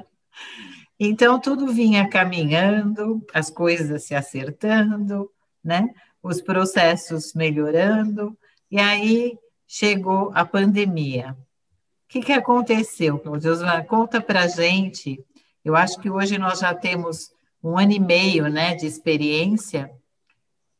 então 1.09 1.39
tudo 1.39 1.73
vinha 1.73 2.07
caminhando, 2.07 3.25
as 3.33 3.49
coisas 3.49 4.03
se 4.03 4.15
acertando, 4.15 5.29
né? 5.63 5.87
Os 6.21 6.41
processos 6.41 7.33
melhorando, 7.33 8.37
e 8.69 8.79
aí 8.79 9.37
chegou 9.67 10.31
a 10.33 10.45
pandemia 10.45 11.35
que, 12.11 12.19
que 12.19 12.33
aconteceu, 12.33 13.17
Claudio? 13.17 13.53
Conta 13.87 14.19
para 14.19 14.45
gente. 14.45 15.23
Eu 15.63 15.77
acho 15.77 15.97
que 15.97 16.09
hoje 16.09 16.37
nós 16.37 16.59
já 16.59 16.73
temos 16.75 17.31
um 17.63 17.77
ano 17.77 17.93
e 17.93 17.99
meio 18.01 18.49
né, 18.49 18.75
de 18.75 18.85
experiência. 18.85 19.89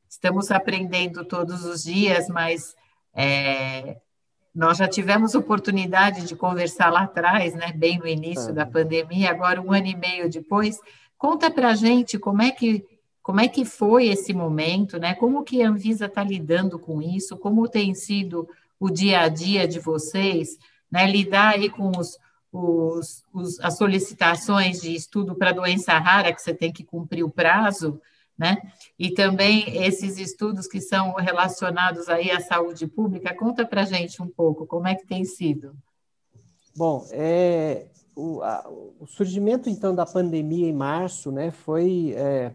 Estamos 0.09 0.51
aprendendo 0.51 1.23
todos 1.23 1.63
os 1.63 1.83
dias, 1.83 2.27
mas 2.27 2.75
é, 3.13 3.95
nós 4.53 4.77
já 4.77 4.87
tivemos 4.87 5.33
oportunidade 5.33 6.25
de 6.25 6.35
conversar 6.35 6.89
lá 6.91 7.03
atrás, 7.03 7.53
né, 7.53 7.71
bem 7.73 7.97
no 7.97 8.07
início 8.07 8.49
é. 8.49 8.53
da 8.53 8.65
pandemia, 8.65 9.31
agora 9.31 9.61
um 9.61 9.71
ano 9.71 9.87
e 9.87 9.95
meio 9.95 10.29
depois. 10.29 10.79
Conta 11.17 11.49
para 11.49 11.69
a 11.69 11.75
gente 11.75 12.19
como 12.19 12.41
é 12.41 12.51
que 12.51 12.85
como 13.23 13.39
é 13.39 13.47
que 13.47 13.63
foi 13.63 14.07
esse 14.07 14.33
momento, 14.33 14.97
né? 14.97 15.13
Como 15.13 15.43
que 15.43 15.61
a 15.61 15.69
Anvisa 15.69 16.07
está 16.07 16.23
lidando 16.23 16.79
com 16.79 16.99
isso? 16.99 17.37
Como 17.37 17.69
tem 17.69 17.93
sido 17.93 18.49
o 18.79 18.89
dia 18.89 19.21
a 19.21 19.27
dia 19.27 19.67
de 19.67 19.79
vocês? 19.79 20.57
né, 20.91 21.09
lidar 21.09 21.53
aí 21.55 21.69
com 21.69 21.91
os, 21.97 22.19
os, 22.51 23.23
os, 23.33 23.59
as 23.61 23.77
solicitações 23.77 24.81
de 24.81 24.93
estudo 24.93 25.33
para 25.33 25.53
doença 25.53 25.97
rara, 25.97 26.33
que 26.33 26.41
você 26.41 26.53
tem 26.53 26.71
que 26.71 26.83
cumprir 26.83 27.23
o 27.23 27.29
prazo, 27.29 28.01
né? 28.41 28.57
E 28.97 29.11
também 29.11 29.77
esses 29.85 30.17
estudos 30.17 30.65
que 30.65 30.81
são 30.81 31.13
relacionados 31.13 32.09
aí 32.09 32.31
à 32.31 32.39
saúde 32.39 32.87
pública. 32.87 33.35
Conta 33.35 33.63
para 33.63 33.85
gente 33.85 34.19
um 34.19 34.27
pouco 34.27 34.65
como 34.65 34.87
é 34.87 34.95
que 34.95 35.05
tem 35.05 35.23
sido. 35.23 35.75
Bom, 36.75 37.05
é, 37.11 37.85
o, 38.15 38.41
a, 38.41 38.67
o 38.99 39.05
surgimento 39.05 39.69
então 39.69 39.93
da 39.93 40.07
pandemia 40.07 40.67
em 40.67 40.73
março, 40.73 41.31
né, 41.31 41.51
foi 41.51 42.15
é, 42.17 42.51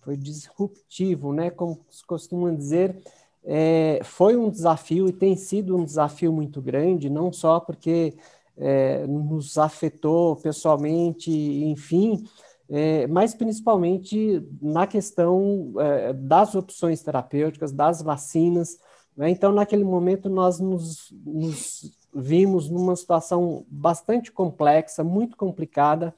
foi 0.00 0.16
disruptivo, 0.16 1.34
né, 1.34 1.50
como 1.50 1.84
costuma 2.06 2.50
dizer, 2.50 2.96
é, 3.44 4.00
foi 4.02 4.36
um 4.36 4.48
desafio 4.48 5.06
e 5.06 5.12
tem 5.12 5.36
sido 5.36 5.76
um 5.76 5.84
desafio 5.84 6.32
muito 6.32 6.62
grande, 6.62 7.10
não 7.10 7.30
só 7.30 7.60
porque 7.60 8.14
é, 8.56 9.06
nos 9.06 9.58
afetou 9.58 10.36
pessoalmente, 10.36 11.30
enfim, 11.30 12.24
é, 12.68 13.06
mas 13.06 13.34
principalmente 13.34 14.42
na 14.60 14.86
questão 14.86 15.72
é, 15.78 16.12
das 16.12 16.54
opções 16.54 17.02
terapêuticas, 17.02 17.72
das 17.72 18.02
vacinas. 18.02 18.78
Né? 19.16 19.30
Então, 19.30 19.52
naquele 19.52 19.84
momento, 19.84 20.28
nós 20.28 20.58
nos, 20.58 21.14
nos 21.24 21.92
vimos 22.14 22.68
numa 22.68 22.96
situação 22.96 23.64
bastante 23.68 24.32
complexa, 24.32 25.04
muito 25.04 25.36
complicada, 25.36 26.14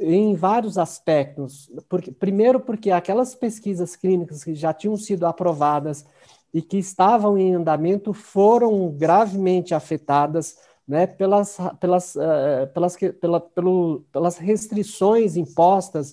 em 0.00 0.34
vários 0.34 0.78
aspectos. 0.78 1.70
Porque, 1.88 2.10
primeiro, 2.10 2.58
porque 2.58 2.90
aquelas 2.90 3.34
pesquisas 3.34 3.94
clínicas 3.94 4.42
que 4.42 4.54
já 4.54 4.72
tinham 4.72 4.96
sido 4.96 5.26
aprovadas 5.26 6.04
e 6.52 6.60
que 6.60 6.76
estavam 6.76 7.38
em 7.38 7.54
andamento 7.54 8.12
foram 8.12 8.90
gravemente 8.90 9.74
afetadas 9.74 10.56
né, 10.86 11.06
pelas, 11.06 11.58
pelas, 11.80 12.14
uh, 12.16 12.66
pelas, 12.72 12.96
pela, 13.20 13.40
pelo, 13.40 14.04
pelas 14.12 14.36
restrições 14.36 15.36
impostas 15.36 16.12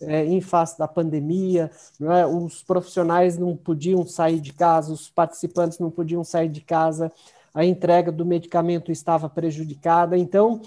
uh, 0.00 0.10
em 0.10 0.40
face 0.40 0.78
da 0.78 0.88
pandemia, 0.88 1.70
né, 2.00 2.26
os 2.26 2.62
profissionais 2.62 3.36
não 3.38 3.56
podiam 3.56 4.06
sair 4.06 4.40
de 4.40 4.52
casa, 4.52 4.92
os 4.92 5.10
participantes 5.10 5.78
não 5.78 5.90
podiam 5.90 6.24
sair 6.24 6.48
de 6.48 6.60
casa, 6.60 7.12
a 7.54 7.64
entrega 7.64 8.12
do 8.12 8.26
medicamento 8.26 8.92
estava 8.92 9.28
prejudicada. 9.28 10.16
Então, 10.16 10.60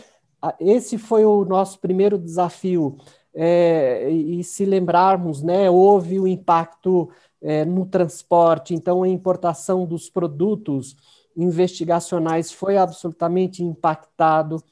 esse 0.59 0.97
foi 0.97 1.25
o 1.25 1.45
nosso 1.45 1.79
primeiro 1.79 2.17
desafio. 2.17 2.97
É, 3.33 4.09
e 4.09 4.43
se 4.43 4.65
lembrarmos, 4.65 5.43
né, 5.43 5.69
houve 5.69 6.19
o 6.19 6.27
impacto 6.27 7.09
é, 7.41 7.63
no 7.63 7.85
transporte, 7.85 8.73
então 8.73 9.03
a 9.03 9.07
importação 9.07 9.85
dos 9.85 10.09
produtos 10.09 10.95
investigacionais 11.43 12.51
foi 12.51 12.77
absolutamente 12.77 13.63
impactado. 13.63 14.63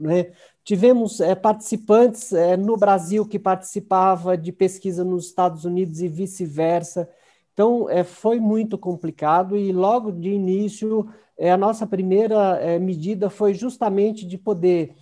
Né? 0.00 0.32
Tivemos 0.64 1.20
é, 1.20 1.34
participantes 1.34 2.32
é, 2.32 2.56
no 2.56 2.76
Brasil 2.76 3.26
que 3.26 3.38
participava 3.38 4.36
de 4.36 4.52
pesquisa 4.52 5.04
nos 5.04 5.26
Estados 5.26 5.64
Unidos 5.64 6.00
e 6.00 6.08
vice-versa. 6.08 7.08
Então, 7.52 7.88
é, 7.90 8.04
foi 8.04 8.38
muito 8.38 8.78
complicado 8.78 9.56
e 9.56 9.72
logo 9.72 10.12
de 10.12 10.30
início, 10.30 11.08
a 11.40 11.56
nossa 11.56 11.86
primeira 11.86 12.78
medida 12.80 13.30
foi 13.30 13.54
justamente 13.54 14.26
de 14.26 14.36
poder 14.36 14.96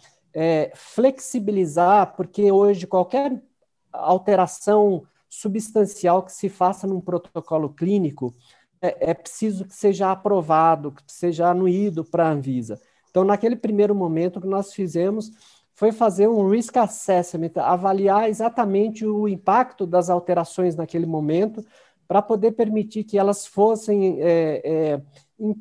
flexibilizar, 0.75 2.15
porque 2.15 2.53
hoje 2.53 2.87
qualquer 2.87 3.43
alteração 3.91 5.07
substancial 5.31 6.23
que 6.23 6.33
se 6.33 6.51
faça 6.51 6.87
num 6.87 7.01
protocolo 7.01 7.71
clínico, 7.71 8.35
é, 8.81 9.11
é 9.11 9.15
preciso 9.15 9.65
que 9.65 9.75
seja 9.75 10.11
aprovado, 10.11 10.93
que 10.93 11.03
seja 11.07 11.49
anuído 11.49 12.05
para 12.05 12.29
a 12.29 12.33
Anvisa. 12.33 12.81
Então, 13.11 13.25
naquele 13.25 13.57
primeiro 13.57 13.95
momento, 13.95 14.37
o 14.37 14.41
que 14.41 14.47
nós 14.47 14.73
fizemos 14.73 15.31
foi 15.75 15.93
fazer 15.93 16.29
um 16.29 16.49
risk 16.49 16.77
assessment, 16.77 17.53
avaliar 17.57 18.29
exatamente 18.29 19.07
o 19.07 19.29
impacto 19.29 19.87
das 19.87 20.09
alterações 20.09 20.75
naquele 20.75 21.07
momento, 21.07 21.65
para 22.09 22.23
poder 22.23 22.53
permitir 22.53 23.05
que 23.05 23.19
elas 23.19 23.47
fossem 23.47 24.21
é, 24.21 24.63
é, 24.65 25.03
in, 25.39 25.55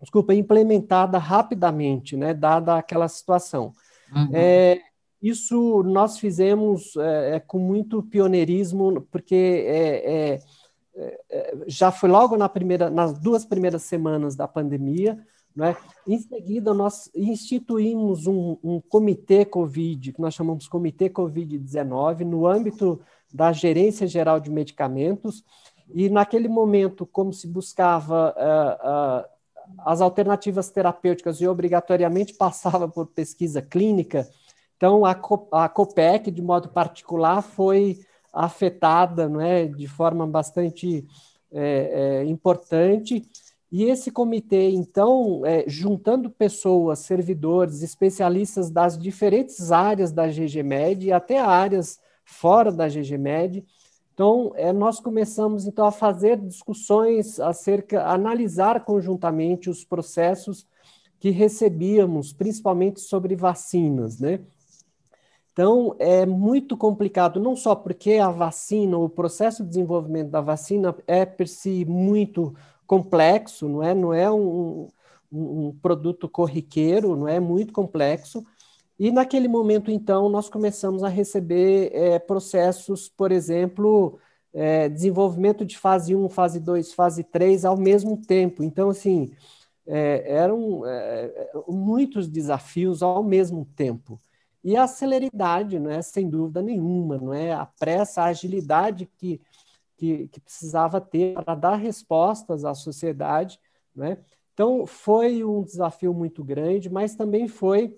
desculpa, 0.00 0.34
implementadas 0.34 1.22
rapidamente, 1.22 2.16
né, 2.16 2.34
dada 2.34 2.76
aquela 2.76 3.08
situação. 3.08 3.74
Uhum. 4.14 4.30
É, 4.32 4.80
isso 5.22 5.82
nós 5.82 6.18
fizemos 6.18 6.96
é, 6.96 7.36
é, 7.36 7.40
com 7.40 7.58
muito 7.58 8.02
pioneirismo, 8.02 9.00
porque 9.10 9.64
é, 9.66 10.38
já 11.66 11.90
foi 11.90 12.08
logo 12.08 12.36
na 12.36 12.48
primeira, 12.48 12.90
nas 12.90 13.18
duas 13.18 13.44
primeiras 13.44 13.82
semanas 13.82 14.34
da 14.34 14.48
pandemia, 14.48 15.18
né? 15.54 15.76
Em 16.06 16.18
seguida, 16.18 16.72
nós 16.72 17.10
instituímos 17.14 18.28
um, 18.28 18.56
um 18.62 18.80
comitê 18.80 19.44
Covid, 19.44 20.12
que 20.12 20.20
nós 20.20 20.34
chamamos 20.34 20.68
Comitê 20.68 21.10
Covid-19, 21.10 22.20
no 22.20 22.46
âmbito 22.46 23.00
da 23.32 23.52
Gerência 23.52 24.06
Geral 24.06 24.38
de 24.38 24.50
Medicamentos, 24.50 25.44
e 25.92 26.08
naquele 26.08 26.48
momento, 26.48 27.04
como 27.04 27.32
se 27.32 27.48
buscava 27.48 28.34
uh, 28.36 29.22
uh, 29.24 29.28
as 29.78 30.00
alternativas 30.00 30.70
terapêuticas 30.70 31.40
e 31.40 31.48
obrigatoriamente 31.48 32.34
passava 32.34 32.88
por 32.88 33.06
pesquisa 33.06 33.60
clínica, 33.60 34.28
então 34.76 35.04
a, 35.04 35.10
a 35.10 35.68
COPEC, 35.68 36.30
de 36.30 36.40
modo 36.40 36.68
particular, 36.68 37.42
foi 37.42 37.98
afetada 38.44 39.28
não 39.28 39.40
é, 39.40 39.66
de 39.66 39.86
forma 39.86 40.26
bastante 40.26 41.06
é, 41.50 42.20
é, 42.22 42.24
importante, 42.24 43.22
e 43.70 43.84
esse 43.84 44.10
comitê, 44.10 44.70
então, 44.70 45.44
é, 45.44 45.64
juntando 45.66 46.30
pessoas, 46.30 47.00
servidores, 47.00 47.82
especialistas 47.82 48.70
das 48.70 48.98
diferentes 48.98 49.70
áreas 49.70 50.10
da 50.10 50.26
GGMed 50.26 51.06
e 51.06 51.12
até 51.12 51.38
áreas 51.38 51.98
fora 52.24 52.72
da 52.72 52.88
GGMed, 52.88 53.64
então, 54.18 54.52
é, 54.56 54.72
nós 54.72 54.98
começamos 54.98 55.64
então 55.64 55.86
a 55.86 55.92
fazer 55.92 56.38
discussões 56.38 57.38
acerca, 57.38 58.04
analisar 58.04 58.84
conjuntamente 58.84 59.70
os 59.70 59.84
processos 59.84 60.66
que 61.20 61.30
recebíamos, 61.30 62.32
principalmente 62.32 63.00
sobre 63.00 63.36
vacinas, 63.36 64.18
né? 64.18 64.40
Então, 65.58 65.96
é 65.98 66.24
muito 66.24 66.76
complicado, 66.76 67.40
não 67.40 67.56
só 67.56 67.74
porque 67.74 68.12
a 68.12 68.30
vacina, 68.30 68.96
o 68.96 69.08
processo 69.08 69.64
de 69.64 69.70
desenvolvimento 69.70 70.30
da 70.30 70.40
vacina 70.40 70.94
é 71.04 71.26
per 71.26 71.48
si 71.48 71.84
muito 71.84 72.54
complexo, 72.86 73.68
não 73.68 73.82
é? 73.82 73.92
Não 73.92 74.14
é 74.14 74.30
um, 74.30 74.86
um, 75.32 75.72
produto 75.82 76.28
corriqueiro, 76.28 77.16
não 77.16 77.26
é 77.26 77.40
muito 77.40 77.72
complexo. 77.72 78.46
E 78.96 79.10
naquele 79.10 79.48
momento, 79.48 79.90
então, 79.90 80.28
nós 80.28 80.48
começamos 80.48 81.02
a 81.02 81.08
receber 81.08 81.90
é, 81.92 82.20
processos, 82.20 83.08
por 83.08 83.32
exemplo, 83.32 84.16
é, 84.54 84.88
desenvolvimento 84.88 85.64
de 85.64 85.76
fase 85.76 86.14
1, 86.14 86.28
fase 86.28 86.60
2, 86.60 86.92
fase 86.94 87.24
3 87.24 87.64
ao 87.64 87.76
mesmo 87.76 88.16
tempo. 88.16 88.62
Então, 88.62 88.90
assim, 88.90 89.32
é, 89.84 90.24
eram 90.24 90.86
é, 90.86 91.50
muitos 91.66 92.28
desafios 92.28 93.02
ao 93.02 93.24
mesmo 93.24 93.64
tempo. 93.74 94.20
E 94.62 94.76
a 94.76 94.86
celeridade, 94.86 95.78
não 95.78 95.90
é, 95.90 96.02
sem 96.02 96.28
dúvida 96.28 96.60
nenhuma, 96.60 97.16
não 97.16 97.32
é 97.32 97.52
a 97.52 97.64
pressa, 97.64 98.22
a 98.22 98.26
agilidade 98.26 99.06
que 99.16 99.40
que, 99.98 100.28
que 100.28 100.40
precisava 100.40 101.00
ter 101.00 101.34
para 101.34 101.54
dar 101.56 101.74
respostas 101.74 102.64
à 102.64 102.72
sociedade. 102.72 103.60
Né? 103.94 104.16
Então, 104.54 104.86
foi 104.86 105.44
um 105.44 105.62
desafio 105.62 106.14
muito 106.14 106.42
grande, 106.42 106.88
mas 106.88 107.16
também 107.16 107.48
foi 107.48 107.94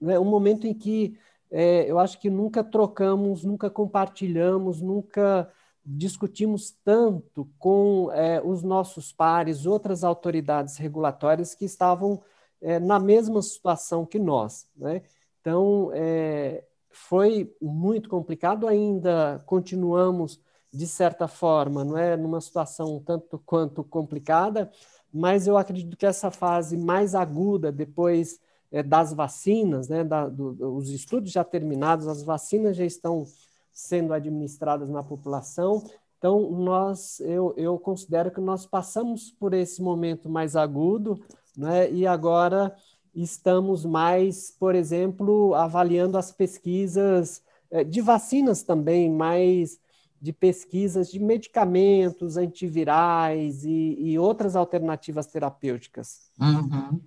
né, 0.00 0.18
um 0.18 0.24
momento 0.24 0.66
em 0.66 0.72
que 0.72 1.18
é, 1.50 1.90
eu 1.90 1.98
acho 1.98 2.18
que 2.20 2.30
nunca 2.30 2.62
trocamos, 2.62 3.44
nunca 3.44 3.68
compartilhamos, 3.68 4.80
nunca 4.80 5.52
discutimos 5.84 6.76
tanto 6.84 7.48
com 7.58 8.10
é, 8.12 8.40
os 8.42 8.62
nossos 8.62 9.12
pares, 9.12 9.66
outras 9.66 10.02
autoridades 10.04 10.76
regulatórias 10.76 11.54
que 11.54 11.64
estavam 11.64 12.22
é, 12.60 12.78
na 12.78 12.98
mesma 12.98 13.42
situação 13.42 14.06
que 14.06 14.18
nós. 14.18 14.68
Né? 14.76 15.02
Então, 15.46 15.92
é, 15.94 16.64
foi 16.90 17.54
muito 17.62 18.08
complicado, 18.08 18.66
ainda 18.66 19.40
continuamos 19.46 20.40
de 20.72 20.88
certa 20.88 21.28
forma, 21.28 21.84
não 21.84 21.96
é 21.96 22.16
numa 22.16 22.40
situação 22.40 23.00
tanto 23.06 23.40
quanto 23.46 23.84
complicada, 23.84 24.68
mas 25.14 25.46
eu 25.46 25.56
acredito 25.56 25.96
que 25.96 26.04
essa 26.04 26.32
fase 26.32 26.76
mais 26.76 27.14
aguda 27.14 27.70
depois 27.70 28.40
é, 28.72 28.82
das 28.82 29.12
vacinas, 29.12 29.88
né, 29.88 30.02
da, 30.02 30.28
do, 30.28 30.76
os 30.76 30.90
estudos 30.90 31.30
já 31.30 31.44
terminados, 31.44 32.08
as 32.08 32.24
vacinas 32.24 32.76
já 32.76 32.84
estão 32.84 33.24
sendo 33.72 34.12
administradas 34.12 34.88
na 34.88 35.04
população. 35.04 35.80
Então, 36.18 36.50
nós, 36.50 37.20
eu, 37.20 37.54
eu 37.56 37.78
considero 37.78 38.32
que 38.32 38.40
nós 38.40 38.66
passamos 38.66 39.30
por 39.30 39.54
esse 39.54 39.80
momento 39.80 40.28
mais 40.28 40.56
agudo, 40.56 41.20
né, 41.56 41.88
e 41.88 42.04
agora 42.04 42.76
estamos 43.22 43.84
mais, 43.84 44.50
por 44.50 44.74
exemplo, 44.74 45.54
avaliando 45.54 46.18
as 46.18 46.30
pesquisas 46.30 47.42
é, 47.70 47.82
de 47.82 48.00
vacinas 48.00 48.62
também, 48.62 49.10
mais 49.10 49.80
de 50.20 50.32
pesquisas 50.32 51.10
de 51.10 51.18
medicamentos 51.18 52.36
antivirais 52.36 53.64
e, 53.64 53.96
e 53.98 54.18
outras 54.18 54.56
alternativas 54.56 55.26
terapêuticas. 55.26 56.30
Uhum. 56.40 57.00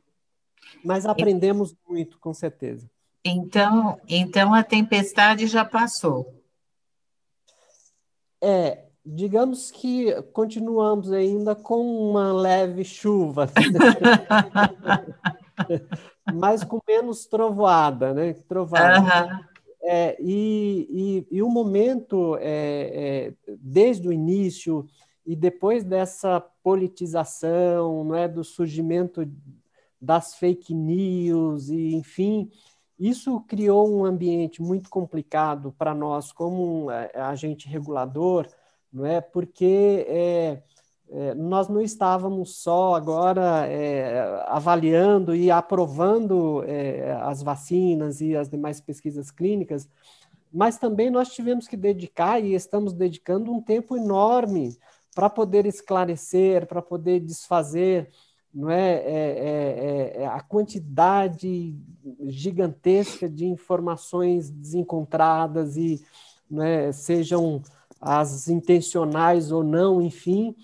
Mas 0.84 1.06
aprendemos 1.06 1.76
muito, 1.88 2.20
com 2.20 2.34
certeza. 2.34 2.90
Então, 3.24 4.00
então 4.08 4.54
a 4.54 4.64
tempestade 4.64 5.48
já 5.48 5.66
passou. 5.66 6.34
É, 8.42 8.86
digamos 9.06 9.72
que 9.72 10.14
continuamos 10.34 11.12
ainda 11.12 11.56
com 11.56 12.10
uma 12.10 12.32
leve 12.32 12.84
chuva, 12.86 13.50
mas 16.34 16.64
com 16.64 16.80
menos 16.88 17.26
trovoada, 17.26 18.14
né? 18.14 18.34
Trovoada. 18.48 19.00
Uhum. 19.00 19.50
É, 19.82 20.18
e, 20.20 21.26
e, 21.32 21.38
e, 21.38 21.42
o 21.42 21.50
momento, 21.50 22.38
é, 22.42 23.32
é, 23.48 23.56
desde 23.60 24.08
o 24.08 24.14
início 24.14 24.86
e 25.26 25.36
depois 25.36 25.84
dessa 25.84 26.42
politização, 26.62 28.04
não 28.04 28.16
é, 28.16 28.28
do 28.28 28.44
surgimento 28.44 29.28
das 30.02 30.36
fake 30.36 30.74
news 30.74 31.70
e, 31.70 31.96
enfim, 31.96 32.52
isso 33.00 33.40
criou 33.48 33.90
um 33.90 34.04
ambiente 34.04 34.62
muito 34.62 34.90
complicado 34.90 35.74
para 35.78 35.96
nós 35.96 36.32
como 36.32 36.86
um 36.86 36.92
é, 36.92 37.12
agente 37.16 37.68
regulador, 37.68 38.48
não 38.92 39.06
é? 39.06 39.22
Porque 39.22 40.06
é, 40.08 40.62
é, 41.12 41.34
nós 41.34 41.68
não 41.68 41.82
estávamos 41.82 42.58
só 42.58 42.94
agora 42.94 43.66
é, 43.68 44.44
avaliando 44.48 45.36
e 45.36 45.50
aprovando 45.50 46.64
é, 46.66 47.14
as 47.22 47.42
vacinas 47.42 48.22
e 48.22 48.36
as 48.36 48.50
demais 48.50 48.80
pesquisas 48.80 49.32
clínicas, 49.32 49.90
mas 50.54 50.78
também 50.78 51.10
nós 51.10 51.30
tivemos 51.30 51.68
que 51.68 51.78
dedicar 51.78 52.40
e 52.40 52.54
estamos 52.54 52.94
dedicando 52.94 53.52
um 53.52 53.62
tempo 53.62 53.98
enorme 53.98 54.78
para 55.16 55.30
poder 55.30 55.66
esclarecer, 55.66 56.68
para 56.68 56.82
poder 56.82 57.20
desfazer 57.20 58.10
não 58.54 58.70
é, 58.70 58.96
é, 58.96 59.04
é, 59.04 60.22
é, 60.22 60.26
a 60.26 60.42
quantidade 60.42 61.76
gigantesca 62.26 63.30
de 63.30 63.46
informações 63.46 64.50
desencontradas 64.50 65.78
e 65.78 66.04
não 66.50 66.64
sejam 66.92 67.62
as 68.02 68.48
intencionais 68.48 69.52
ou 69.52 69.64
não, 69.64 70.02
enfim, 70.02 70.56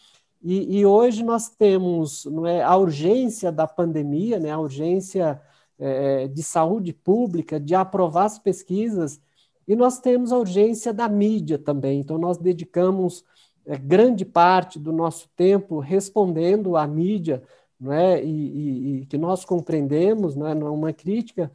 e, 0.48 0.78
e, 0.78 0.86
hoje 0.86 1.24
nós 1.24 1.50
temos 1.50 2.26
não 2.26 2.46
é, 2.46 2.62
a 2.62 2.76
urgência 2.78 3.52
da 3.52 3.66
pandemia, 3.66 4.40
né, 4.40 4.52
a 4.52 4.60
urgência 4.60 5.42
é, 5.80 6.28
de 6.28 6.44
saúde 6.44 6.94
pública, 6.94 7.60
de 7.60 7.74
aprovar 7.74 8.26
as 8.26 8.38
pesquisas, 8.38 9.20
e 9.68 9.76
nós 9.76 10.00
temos 10.00 10.32
a 10.32 10.38
urgência 10.38 10.94
da 10.94 11.10
mídia 11.10 11.58
também. 11.58 12.00
Então, 12.00 12.20
nós 12.20 12.38
dedicamos 12.38 13.26
é, 13.66 13.76
grande 13.76 14.24
parte 14.24 14.78
do 14.78 14.94
nosso 14.94 15.28
tempo 15.36 15.80
respondendo 15.80 16.78
à 16.78 16.86
mídia, 16.86 17.42
não 17.80 17.92
é, 17.92 18.24
e, 18.24 18.30
e, 18.30 18.96
e 18.98 19.06
que 19.08 19.18
nós 19.18 19.44
compreendemos, 19.44 20.36
não 20.36 20.48
é, 20.48 20.54
não 20.54 20.68
é 20.68 20.70
uma 20.70 20.94
crítica, 20.94 21.52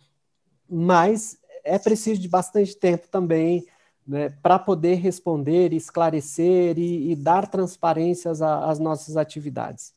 mas 0.69 1.39
é 1.63 1.79
preciso 1.79 2.21
de 2.21 2.29
bastante 2.29 2.77
tempo 2.77 3.07
também 3.09 3.65
né, 4.11 4.31
para 4.43 4.59
poder 4.59 4.97
responder, 4.97 5.73
esclarecer 5.73 6.77
e, 6.77 7.13
e 7.13 7.15
dar 7.15 7.47
transparência 7.47 8.33
às 8.33 8.81
nossas 8.81 9.17
atividades. 9.17 9.95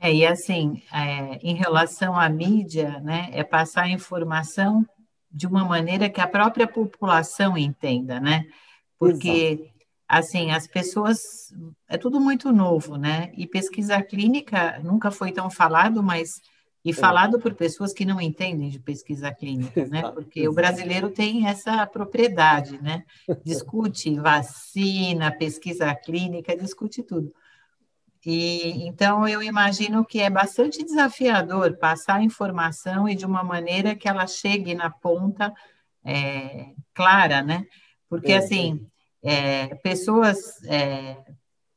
É, 0.00 0.12
e 0.12 0.26
assim, 0.26 0.82
é, 0.90 1.38
em 1.42 1.54
relação 1.54 2.18
à 2.18 2.26
mídia, 2.30 2.98
né, 3.00 3.28
é 3.32 3.44
passar 3.44 3.82
a 3.82 3.90
informação 3.90 4.86
de 5.30 5.46
uma 5.46 5.64
maneira 5.66 6.08
que 6.08 6.20
a 6.20 6.26
própria 6.26 6.66
população 6.66 7.58
entenda, 7.58 8.18
né? 8.18 8.46
Porque, 8.98 9.28
Exato. 9.28 9.70
assim, 10.08 10.50
as 10.50 10.66
pessoas. 10.66 11.20
É 11.86 11.98
tudo 11.98 12.18
muito 12.18 12.50
novo, 12.50 12.96
né? 12.96 13.30
E 13.36 13.46
pesquisa 13.46 14.00
clínica 14.02 14.80
nunca 14.82 15.10
foi 15.10 15.30
tão 15.30 15.50
falado, 15.50 16.02
mas 16.02 16.40
e 16.84 16.90
é. 16.90 16.94
falado 16.94 17.38
por 17.38 17.54
pessoas 17.54 17.92
que 17.92 18.04
não 18.04 18.20
entendem 18.20 18.68
de 18.68 18.78
pesquisa 18.78 19.32
clínica, 19.32 19.86
né? 19.86 20.02
Porque 20.12 20.48
o 20.48 20.52
brasileiro 20.52 21.10
tem 21.10 21.46
essa 21.46 21.86
propriedade, 21.86 22.80
né? 22.80 23.04
Discute 23.44 24.14
vacina, 24.14 25.30
pesquisa 25.30 25.94
clínica, 25.94 26.56
discute 26.56 27.02
tudo. 27.02 27.32
E 28.24 28.86
então 28.86 29.26
eu 29.26 29.42
imagino 29.42 30.04
que 30.04 30.20
é 30.20 30.28
bastante 30.28 30.84
desafiador 30.84 31.76
passar 31.78 32.16
a 32.16 32.22
informação 32.22 33.08
e 33.08 33.14
de 33.14 33.24
uma 33.24 33.42
maneira 33.42 33.94
que 33.94 34.08
ela 34.08 34.26
chegue 34.26 34.74
na 34.74 34.90
ponta 34.90 35.52
é, 36.04 36.72
clara, 36.94 37.42
né? 37.42 37.64
Porque 38.08 38.32
é. 38.32 38.38
assim 38.38 38.86
é, 39.22 39.74
pessoas 39.76 40.62
é, 40.64 41.16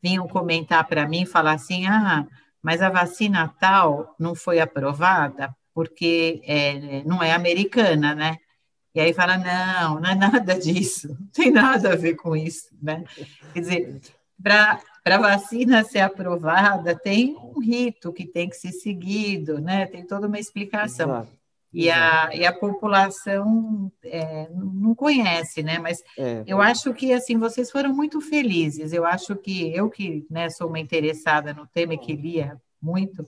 vinham 0.02 0.28
comentar 0.28 0.88
para 0.88 1.08
mim, 1.08 1.26
falar 1.26 1.54
assim, 1.54 1.86
ah, 1.86 2.26
mas 2.62 2.82
a 2.82 2.90
vacina 2.90 3.54
tal 3.60 4.16
não 4.20 4.36
foi 4.36 4.60
aprovada 4.60 5.56
porque 5.74 6.42
é, 6.46 7.04
não 7.04 7.24
é 7.24 7.34
americana, 7.34 8.14
né? 8.14 8.38
E 8.94 9.00
aí 9.00 9.14
fala, 9.14 9.38
não, 9.38 10.02
não 10.02 10.10
é 10.10 10.16
nada 10.16 10.60
disso, 10.60 11.10
não 11.20 11.28
tem 11.28 11.50
nada 11.50 11.94
a 11.94 11.96
ver 11.96 12.16
com 12.16 12.36
isso, 12.36 12.76
né? 12.82 13.04
Quer 13.54 13.60
dizer, 13.60 14.02
para 14.42 14.82
a 15.06 15.18
vacina 15.18 15.84
ser 15.84 16.00
aprovada, 16.00 16.94
tem 16.94 17.36
um 17.38 17.60
rito 17.60 18.12
que 18.12 18.26
tem 18.26 18.50
que 18.50 18.56
ser 18.56 18.72
seguido, 18.72 19.60
né? 19.60 19.86
Tem 19.86 20.06
toda 20.06 20.28
uma 20.28 20.40
explicação. 20.40 21.10
Exato. 21.10 21.41
E 21.74 21.90
a, 21.90 22.30
e 22.34 22.46
a 22.46 22.52
população 22.52 23.92
é, 24.04 24.50
não 24.52 24.94
conhece, 24.94 25.64
né? 25.64 25.80
Mas 25.80 26.04
é. 26.18 26.44
eu 26.46 26.62
acho 26.62 26.94
que 26.94 27.14
assim 27.14 27.38
vocês 27.38 27.72
foram 27.72 27.94
muito 27.94 28.20
felizes. 28.20 28.92
Eu 28.92 29.06
acho 29.06 29.36
que 29.36 29.74
eu 29.74 29.90
que 29.90 30.26
né, 30.30 30.50
sou 30.50 30.68
uma 30.68 30.80
interessada 30.80 31.54
no 31.54 31.66
tema 31.68 31.94
e 31.94 31.98
que 31.98 32.14
lia 32.14 32.60
muito 32.82 33.26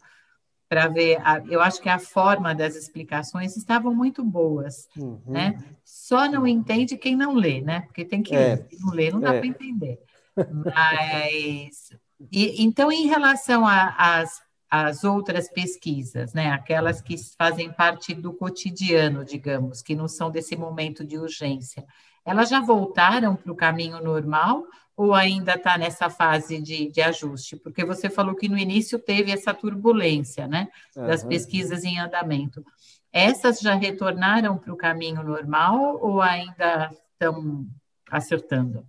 para 0.67 0.87
ver, 0.87 1.21
a, 1.23 1.41
eu 1.49 1.61
acho 1.61 1.79
que 1.81 1.87
a 1.87 1.99
forma 1.99 2.53
das 2.53 2.75
explicações 2.75 3.55
estavam 3.55 3.93
muito 3.93 4.23
boas, 4.23 4.87
uhum. 4.97 5.21
né? 5.27 5.63
Só 5.85 6.27
não 6.27 6.47
entende 6.47 6.97
quem 6.97 7.15
não 7.15 7.35
lê, 7.35 7.61
né? 7.61 7.81
Porque 7.81 8.03
tem 8.03 8.23
que 8.23 8.35
é. 8.35 8.55
ler, 8.55 8.67
não 8.79 8.93
lê, 8.93 9.11
não 9.11 9.19
dá 9.19 9.35
é. 9.35 9.39
para 9.39 9.47
entender. 9.47 9.99
Mas 10.35 11.91
e, 12.31 12.63
então, 12.63 12.91
em 12.91 13.07
relação 13.07 13.65
às 13.67 14.41
as 14.75 15.03
outras 15.03 15.47
pesquisas, 15.47 16.33
né? 16.33 16.49
Aquelas 16.49 16.99
que 16.99 17.15
fazem 17.37 17.71
parte 17.71 18.11
do 18.11 18.33
cotidiano, 18.33 19.23
digamos, 19.23 19.83
que 19.83 19.93
não 19.93 20.07
são 20.07 20.31
desse 20.31 20.55
momento 20.55 21.05
de 21.05 21.15
urgência. 21.15 21.85
Elas 22.25 22.49
já 22.49 22.59
voltaram 22.59 23.35
para 23.35 23.51
o 23.51 23.55
caminho 23.55 24.03
normal 24.03 24.65
ou 24.97 25.13
ainda 25.13 25.53
está 25.53 25.77
nessa 25.77 26.09
fase 26.09 26.59
de, 26.59 26.89
de, 26.89 27.03
ajuste? 27.03 27.55
Porque 27.55 27.85
você 27.85 28.09
falou 28.09 28.33
que 28.33 28.49
no 28.49 28.57
início 28.57 28.97
teve 28.97 29.31
essa 29.31 29.53
turbulência, 29.53 30.47
né? 30.47 30.69
Das 30.95 31.21
uhum. 31.21 31.29
pesquisas 31.29 31.83
em 31.83 31.99
andamento. 31.99 32.65
Essas 33.11 33.59
já 33.59 33.75
retornaram 33.75 34.57
para 34.57 34.73
o 34.73 34.77
caminho 34.77 35.21
normal 35.21 35.99
ou 36.01 36.19
ainda 36.19 36.89
estão 37.11 37.67
acertando? 38.09 38.87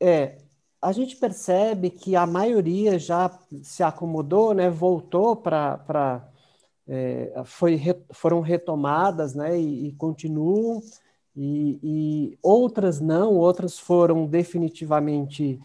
É, 0.00 0.38
a 0.82 0.90
gente 0.90 1.14
percebe 1.14 1.90
que 1.90 2.16
a 2.16 2.26
maioria 2.26 2.98
já 2.98 3.30
se 3.62 3.84
acomodou, 3.84 4.52
né, 4.52 4.68
voltou 4.68 5.36
para. 5.36 6.28
É, 6.88 7.42
foi, 7.44 7.80
foram 8.10 8.40
retomadas 8.40 9.34
né, 9.34 9.58
e, 9.58 9.86
e 9.86 9.92
continuam, 9.92 10.82
e, 11.34 11.78
e, 11.80 12.38
outras 12.42 13.00
não, 13.00 13.34
outras 13.36 13.78
foram 13.78 14.26
definitivamente 14.26 15.60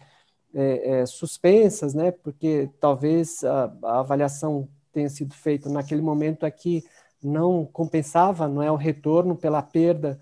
é, 0.54 1.00
é, 1.00 1.06
suspensas, 1.06 1.92
né, 1.92 2.12
porque 2.12 2.70
talvez 2.78 3.42
a, 3.42 3.64
a, 3.82 3.98
avaliação 3.98 4.68
tenha 4.92 5.08
sido 5.08 5.34
feita 5.34 5.68
naquele 5.68 6.00
momento 6.00 6.46
aqui 6.46 6.84
não 7.20 7.66
compensava 7.66 8.46
não 8.46 8.62
é, 8.62 8.70
o 8.70 8.76
retorno 8.76 9.34
pela 9.36 9.60
perda 9.60 10.20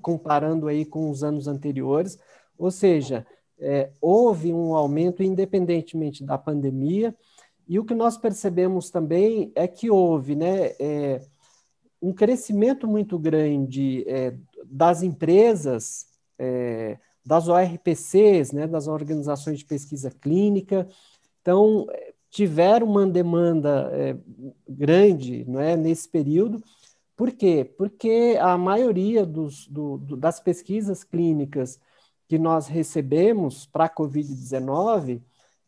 comparando 0.01 0.67
aí 0.67 0.83
com 0.83 1.09
os 1.09 1.23
anos 1.23 1.47
anteriores, 1.47 2.19
ou 2.57 2.69
seja, 2.69 3.25
é, 3.63 3.91
houve 4.01 4.53
um 4.53 4.75
aumento 4.75 5.23
independentemente 5.23 6.23
da 6.23 6.37
pandemia, 6.37 7.15
e 7.67 7.79
o 7.79 7.85
que 7.85 7.95
nós 7.95 8.17
percebemos 8.17 8.89
também 8.89 9.51
é 9.55 9.67
que 9.67 9.89
houve 9.89 10.35
né, 10.35 10.73
é, 10.79 11.21
um 12.01 12.11
crescimento 12.11 12.87
muito 12.87 13.17
grande 13.17 14.03
é, 14.07 14.35
das 14.65 15.01
empresas, 15.01 16.05
é, 16.37 16.97
das 17.25 17.47
ORPCs, 17.47 18.51
né, 18.51 18.67
das 18.67 18.87
organizações 18.87 19.59
de 19.59 19.65
pesquisa 19.65 20.11
clínica, 20.11 20.87
então 21.41 21.87
tiveram 22.29 22.87
uma 22.87 23.07
demanda 23.07 23.89
é, 23.93 24.17
grande 24.67 25.45
não 25.47 25.59
é, 25.59 25.77
nesse 25.77 26.09
período, 26.09 26.61
por 27.15 27.31
quê? 27.31 27.63
Porque 27.77 28.37
a 28.41 28.57
maioria 28.57 29.25
dos, 29.25 29.67
do, 29.67 29.97
do, 29.97 30.17
das 30.17 30.39
pesquisas 30.39 31.03
clínicas 31.03 31.79
que 32.33 32.39
nós 32.39 32.67
recebemos 32.67 33.67
para 33.67 33.85
a 33.85 33.89
Covid-19 33.89 35.21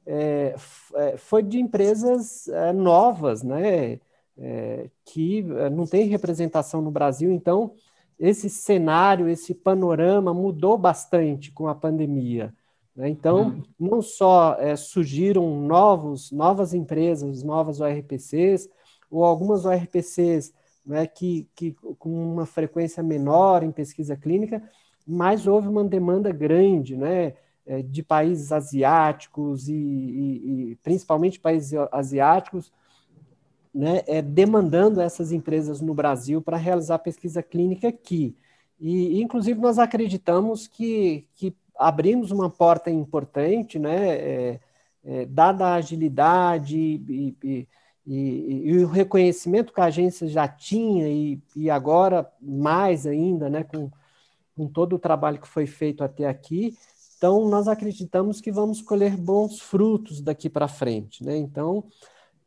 é, 0.03 0.55
é, 0.95 1.15
foi 1.15 1.43
de 1.43 1.59
empresas 1.59 2.47
é, 2.47 2.73
novas, 2.73 3.43
né, 3.43 3.99
é, 4.35 4.89
que 5.05 5.45
é, 5.59 5.69
não 5.69 5.85
tem 5.85 6.07
representação 6.07 6.81
no 6.81 6.89
Brasil. 6.89 7.31
Então, 7.31 7.73
esse 8.17 8.49
cenário, 8.49 9.29
esse 9.29 9.53
panorama 9.53 10.33
mudou 10.33 10.75
bastante 10.75 11.51
com 11.51 11.67
a 11.67 11.75
pandemia. 11.75 12.51
Né? 12.95 13.09
Então, 13.09 13.49
uhum. 13.49 13.63
não 13.79 14.01
só 14.01 14.55
é, 14.59 14.75
surgiram 14.75 15.61
novos, 15.61 16.31
novas 16.31 16.73
empresas, 16.73 17.43
novas 17.43 17.79
ORPCs, 17.79 18.67
ou 19.11 19.23
algumas 19.23 19.65
ORPCs 19.65 20.51
né, 20.83 21.05
que, 21.05 21.47
que 21.55 21.73
com 21.99 22.09
uma 22.09 22.47
frequência 22.47 23.03
menor 23.03 23.61
em 23.61 23.71
pesquisa 23.71 24.17
clínica, 24.17 24.67
mas 25.05 25.47
houve 25.47 25.67
uma 25.67 25.83
demanda 25.83 26.31
grande, 26.31 26.95
né, 26.95 27.33
é, 27.65 27.81
de 27.81 28.03
países 28.03 28.51
asiáticos 28.51 29.67
e, 29.67 29.73
e, 29.73 30.71
e 30.71 30.75
principalmente 30.77 31.39
países 31.39 31.73
asiáticos, 31.91 32.71
né, 33.73 34.03
é, 34.07 34.21
demandando 34.21 35.01
essas 35.01 35.31
empresas 35.31 35.81
no 35.81 35.93
Brasil 35.93 36.41
para 36.41 36.57
realizar 36.57 36.99
pesquisa 36.99 37.43
clínica 37.43 37.89
aqui. 37.89 38.35
E, 38.79 39.21
inclusive, 39.21 39.59
nós 39.59 39.79
acreditamos 39.79 40.67
que, 40.67 41.27
que 41.35 41.55
abrimos 41.77 42.31
uma 42.31 42.49
porta 42.49 42.89
importante, 42.89 43.77
né, 43.77 44.15
é, 44.15 44.59
é, 45.03 45.25
dada 45.25 45.67
a 45.67 45.75
agilidade 45.75 46.77
e, 46.77 47.67
e, 48.07 48.83
o 48.83 48.87
reconhecimento 48.87 49.73
que 49.73 49.81
a 49.81 49.85
agência 49.85 50.27
já 50.27 50.47
tinha, 50.47 51.07
e, 51.07 51.69
agora 51.69 52.31
mais 52.41 53.05
ainda, 53.05 53.49
né, 53.49 53.63
com, 53.63 53.89
com 54.55 54.67
todo 54.67 54.95
o 54.95 54.99
trabalho 54.99 55.39
que 55.39 55.47
foi 55.47 55.65
feito 55.65 56.03
até 56.03 56.27
aqui. 56.27 56.75
Então, 57.17 57.47
nós 57.47 57.67
acreditamos 57.67 58.41
que 58.41 58.51
vamos 58.51 58.81
colher 58.81 59.15
bons 59.15 59.59
frutos 59.59 60.21
daqui 60.21 60.49
para 60.49 60.67
frente. 60.67 61.23
Né? 61.23 61.37
Então, 61.37 61.85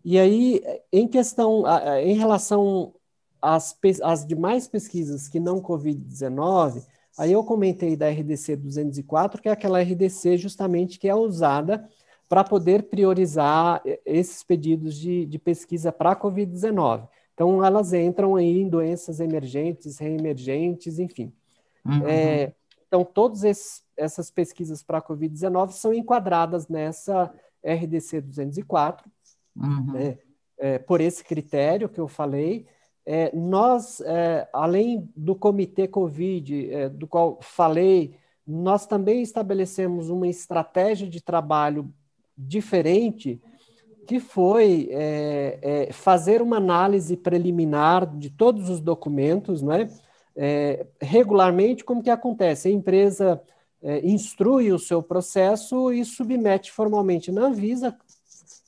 e 0.04 0.18
aí, 0.18 0.62
em 0.92 1.08
questão, 1.08 1.64
em 2.02 2.14
relação 2.14 2.94
às, 3.40 3.76
às 4.02 4.26
demais 4.26 4.68
pesquisas 4.68 5.28
que 5.28 5.40
não 5.40 5.60
Covid-19, 5.60 6.82
aí 7.18 7.32
eu 7.32 7.42
comentei 7.44 7.96
da 7.96 8.08
RDC 8.08 8.56
204, 8.56 9.42
que 9.42 9.48
é 9.48 9.52
aquela 9.52 9.80
RDC 9.80 10.38
justamente 10.38 10.98
que 10.98 11.08
é 11.08 11.14
usada 11.14 11.88
para 12.28 12.44
poder 12.44 12.84
priorizar 12.84 13.82
esses 14.04 14.42
pedidos 14.42 14.96
de, 14.96 15.24
de 15.24 15.38
pesquisa 15.38 15.90
para 15.90 16.14
Covid-19. 16.14 17.08
Então, 17.32 17.64
elas 17.64 17.92
entram 17.92 18.36
aí 18.36 18.60
em 18.60 18.68
doenças 18.68 19.20
emergentes, 19.20 19.98
reemergentes, 19.98 20.98
enfim. 20.98 21.32
Uhum. 21.84 22.06
É, 22.06 22.52
então, 22.86 23.04
todas 23.04 23.82
essas 23.96 24.30
pesquisas 24.30 24.82
para 24.82 25.02
Covid-19 25.02 25.70
são 25.70 25.92
enquadradas 25.92 26.68
nessa 26.68 27.32
RDC 27.64 28.20
204, 28.22 29.10
uhum. 29.56 29.92
né, 29.92 30.18
é, 30.58 30.78
por 30.78 31.00
esse 31.00 31.22
critério 31.22 31.88
que 31.88 32.00
eu 32.00 32.08
falei. 32.08 32.66
É, 33.04 33.34
nós, 33.34 34.00
é, 34.00 34.48
além 34.52 35.10
do 35.16 35.34
comitê 35.34 35.88
Covid, 35.88 36.70
é, 36.70 36.88
do 36.88 37.06
qual 37.06 37.38
falei, 37.40 38.14
nós 38.46 38.86
também 38.86 39.22
estabelecemos 39.22 40.08
uma 40.08 40.26
estratégia 40.26 41.08
de 41.08 41.20
trabalho 41.20 41.92
diferente 42.36 43.40
que 44.06 44.18
foi 44.18 44.88
é, 44.90 45.58
é, 45.60 45.92
fazer 45.92 46.40
uma 46.40 46.56
análise 46.56 47.14
preliminar 47.14 48.06
de 48.06 48.30
todos 48.30 48.70
os 48.70 48.80
documentos, 48.80 49.60
não 49.60 49.72
é? 49.72 49.86
É 50.40 50.86
regularmente, 51.00 51.84
como 51.84 52.02
que 52.02 52.10
acontece? 52.10 52.68
A 52.68 52.70
empresa 52.70 53.42
é, 53.82 54.06
instrui 54.06 54.72
o 54.72 54.78
seu 54.78 55.02
processo 55.02 55.92
e 55.92 56.04
submete 56.04 56.70
formalmente 56.70 57.32
na 57.32 57.46
Anvisa, 57.46 57.96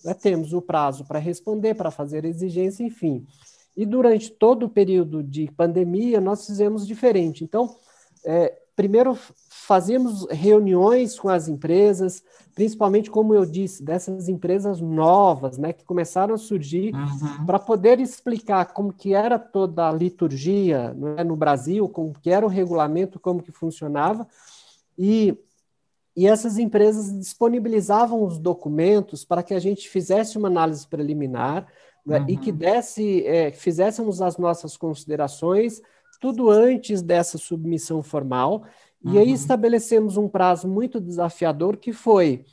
né? 0.04 0.12
temos 0.14 0.52
o 0.52 0.60
prazo 0.60 1.04
para 1.04 1.20
responder, 1.20 1.74
para 1.74 1.92
fazer 1.92 2.24
exigência, 2.24 2.82
enfim. 2.82 3.24
E 3.76 3.86
durante 3.86 4.30
todo 4.30 4.64
o 4.64 4.68
período 4.68 5.22
de 5.22 5.48
pandemia, 5.52 6.20
nós 6.20 6.44
fizemos 6.44 6.84
diferente. 6.84 7.44
Então, 7.44 7.76
é, 8.24 8.59
primeiro 8.80 9.14
fazíamos 9.46 10.26
reuniões 10.30 11.20
com 11.20 11.28
as 11.28 11.48
empresas, 11.48 12.24
principalmente, 12.54 13.10
como 13.10 13.34
eu 13.34 13.44
disse, 13.44 13.84
dessas 13.84 14.26
empresas 14.26 14.80
novas, 14.80 15.58
né, 15.58 15.74
que 15.74 15.84
começaram 15.84 16.34
a 16.34 16.38
surgir, 16.38 16.94
uhum. 16.94 17.44
para 17.44 17.58
poder 17.58 18.00
explicar 18.00 18.72
como 18.72 18.90
que 18.90 19.12
era 19.12 19.38
toda 19.38 19.86
a 19.86 19.92
liturgia 19.92 20.94
né, 20.94 21.22
no 21.22 21.36
Brasil, 21.36 21.86
como 21.90 22.14
que 22.14 22.30
era 22.30 22.44
o 22.44 22.48
regulamento, 22.48 23.20
como 23.20 23.42
que 23.42 23.52
funcionava, 23.52 24.26
e, 24.98 25.36
e 26.16 26.26
essas 26.26 26.56
empresas 26.56 27.12
disponibilizavam 27.18 28.24
os 28.24 28.38
documentos 28.38 29.26
para 29.26 29.42
que 29.42 29.52
a 29.52 29.60
gente 29.60 29.90
fizesse 29.90 30.38
uma 30.38 30.48
análise 30.48 30.86
preliminar 30.86 31.66
né, 32.04 32.20
uhum. 32.20 32.30
e 32.30 32.36
que 32.38 32.50
desse, 32.50 33.26
é, 33.26 33.52
fizéssemos 33.52 34.22
as 34.22 34.38
nossas 34.38 34.74
considerações, 34.74 35.82
tudo 36.20 36.50
antes 36.50 37.02
dessa 37.02 37.38
submissão 37.38 38.02
formal, 38.02 38.64
e 39.02 39.18
aí 39.18 39.28
uhum. 39.28 39.34
estabelecemos 39.34 40.18
um 40.18 40.28
prazo 40.28 40.68
muito 40.68 41.00
desafiador, 41.00 41.78
que 41.78 41.92
foi 41.92 42.44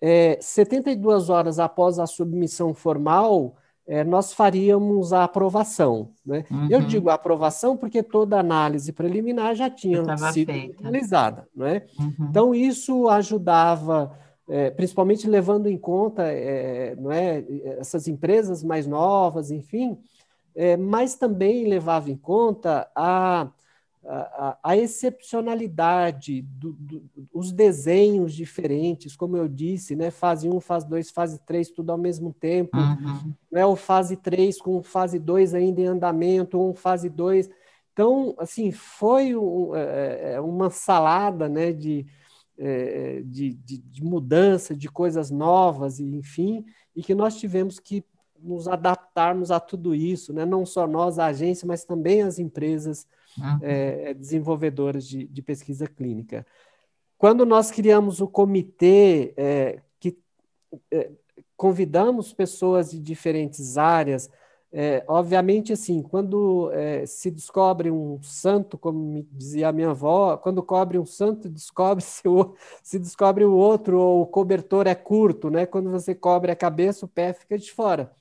é, 0.00 0.36
72 0.40 1.30
horas 1.30 1.58
após 1.58 1.98
a 1.98 2.06
submissão 2.06 2.74
formal, 2.74 3.56
é, 3.86 4.04
nós 4.04 4.32
faríamos 4.32 5.12
a 5.12 5.24
aprovação. 5.24 6.10
Né? 6.24 6.44
Uhum. 6.50 6.68
Eu 6.70 6.80
digo 6.82 7.08
aprovação 7.08 7.76
porque 7.76 8.02
toda 8.02 8.38
análise 8.38 8.92
preliminar 8.92 9.54
já 9.54 9.70
tinha 9.70 10.04
sido 10.32 10.52
feita. 10.52 10.82
realizada. 10.82 11.48
Né? 11.56 11.82
Uhum. 11.98 12.26
Então, 12.28 12.54
isso 12.54 13.08
ajudava, 13.08 14.14
é, 14.46 14.70
principalmente 14.70 15.28
levando 15.28 15.68
em 15.68 15.78
conta 15.78 16.22
é, 16.24 16.94
não 16.96 17.10
é, 17.10 17.42
essas 17.78 18.06
empresas 18.06 18.62
mais 18.62 18.86
novas, 18.86 19.50
enfim, 19.50 19.98
é, 20.54 20.76
mas 20.76 21.14
também 21.14 21.66
levava 21.66 22.10
em 22.10 22.16
conta 22.16 22.90
a 22.94 23.50
a, 24.06 24.58
a 24.62 24.76
excepcionalidade, 24.76 26.42
do, 26.42 26.72
do, 26.72 27.02
os 27.32 27.52
desenhos 27.52 28.34
diferentes, 28.34 29.16
como 29.16 29.36
eu 29.36 29.48
disse, 29.48 29.96
né? 29.96 30.10
fase 30.10 30.48
1, 30.48 30.60
fase 30.60 30.88
2, 30.88 31.10
fase 31.10 31.40
3, 31.44 31.70
tudo 31.70 31.90
ao 31.90 31.98
mesmo 31.98 32.32
tempo, 32.32 32.76
uhum. 32.76 33.32
né? 33.50 33.64
o 33.64 33.74
fase 33.74 34.16
3 34.16 34.60
com 34.60 34.82
fase 34.82 35.18
2 35.18 35.54
ainda 35.54 35.80
em 35.80 35.86
andamento, 35.86 36.60
um 36.60 36.74
fase 36.74 37.08
2. 37.08 37.48
Então, 37.92 38.34
assim, 38.38 38.70
foi 38.72 39.34
um, 39.34 39.74
é, 39.74 40.34
é, 40.34 40.40
uma 40.40 40.68
salada 40.68 41.48
né, 41.48 41.72
de, 41.72 42.06
é, 42.58 43.22
de, 43.24 43.54
de, 43.54 43.78
de 43.78 44.04
mudança, 44.04 44.74
de 44.74 44.88
coisas 44.88 45.30
novas, 45.30 45.98
enfim, 45.98 46.64
e 46.94 47.02
que 47.02 47.14
nós 47.14 47.38
tivemos 47.38 47.80
que 47.80 48.04
nos 48.44 48.68
adaptarmos 48.68 49.50
a 49.50 49.58
tudo 49.58 49.94
isso, 49.94 50.32
né? 50.32 50.44
não 50.44 50.66
só 50.66 50.86
nós, 50.86 51.18
a 51.18 51.26
agência, 51.26 51.66
mas 51.66 51.84
também 51.84 52.22
as 52.22 52.38
empresas 52.38 53.06
uhum. 53.38 53.58
é, 53.62 54.14
desenvolvedoras 54.14 55.06
de, 55.08 55.26
de, 55.26 55.42
pesquisa 55.42 55.86
clínica. 55.86 56.46
Quando 57.16 57.46
nós 57.46 57.70
criamos 57.70 58.20
o 58.20 58.28
comitê, 58.28 59.32
é, 59.36 59.80
que 59.98 60.16
é, 60.92 61.10
convidamos 61.56 62.32
pessoas 62.32 62.90
de 62.90 63.00
diferentes 63.00 63.78
áreas, 63.78 64.30
é, 64.76 65.04
obviamente, 65.06 65.72
assim, 65.72 66.02
quando 66.02 66.68
é, 66.72 67.06
se 67.06 67.30
descobre 67.30 67.92
um 67.92 68.20
santo, 68.20 68.76
como 68.76 68.98
me 68.98 69.22
dizia 69.30 69.68
a 69.68 69.72
minha 69.72 69.90
avó, 69.90 70.36
quando 70.36 70.64
cobre 70.64 70.98
um 70.98 71.06
santo, 71.06 71.48
descobre-se 71.48 72.26
o, 72.26 72.56
se 72.82 72.98
descobre 72.98 73.44
o 73.44 73.54
outro, 73.54 73.96
ou 74.00 74.22
o 74.22 74.26
cobertor 74.26 74.88
é 74.88 74.94
curto, 74.96 75.48
né? 75.48 75.64
Quando 75.64 75.92
você 75.92 76.12
cobre 76.12 76.50
a 76.50 76.56
cabeça, 76.56 77.06
o 77.06 77.08
pé 77.08 77.32
fica 77.32 77.56
de 77.56 77.70
fora. 77.70 78.12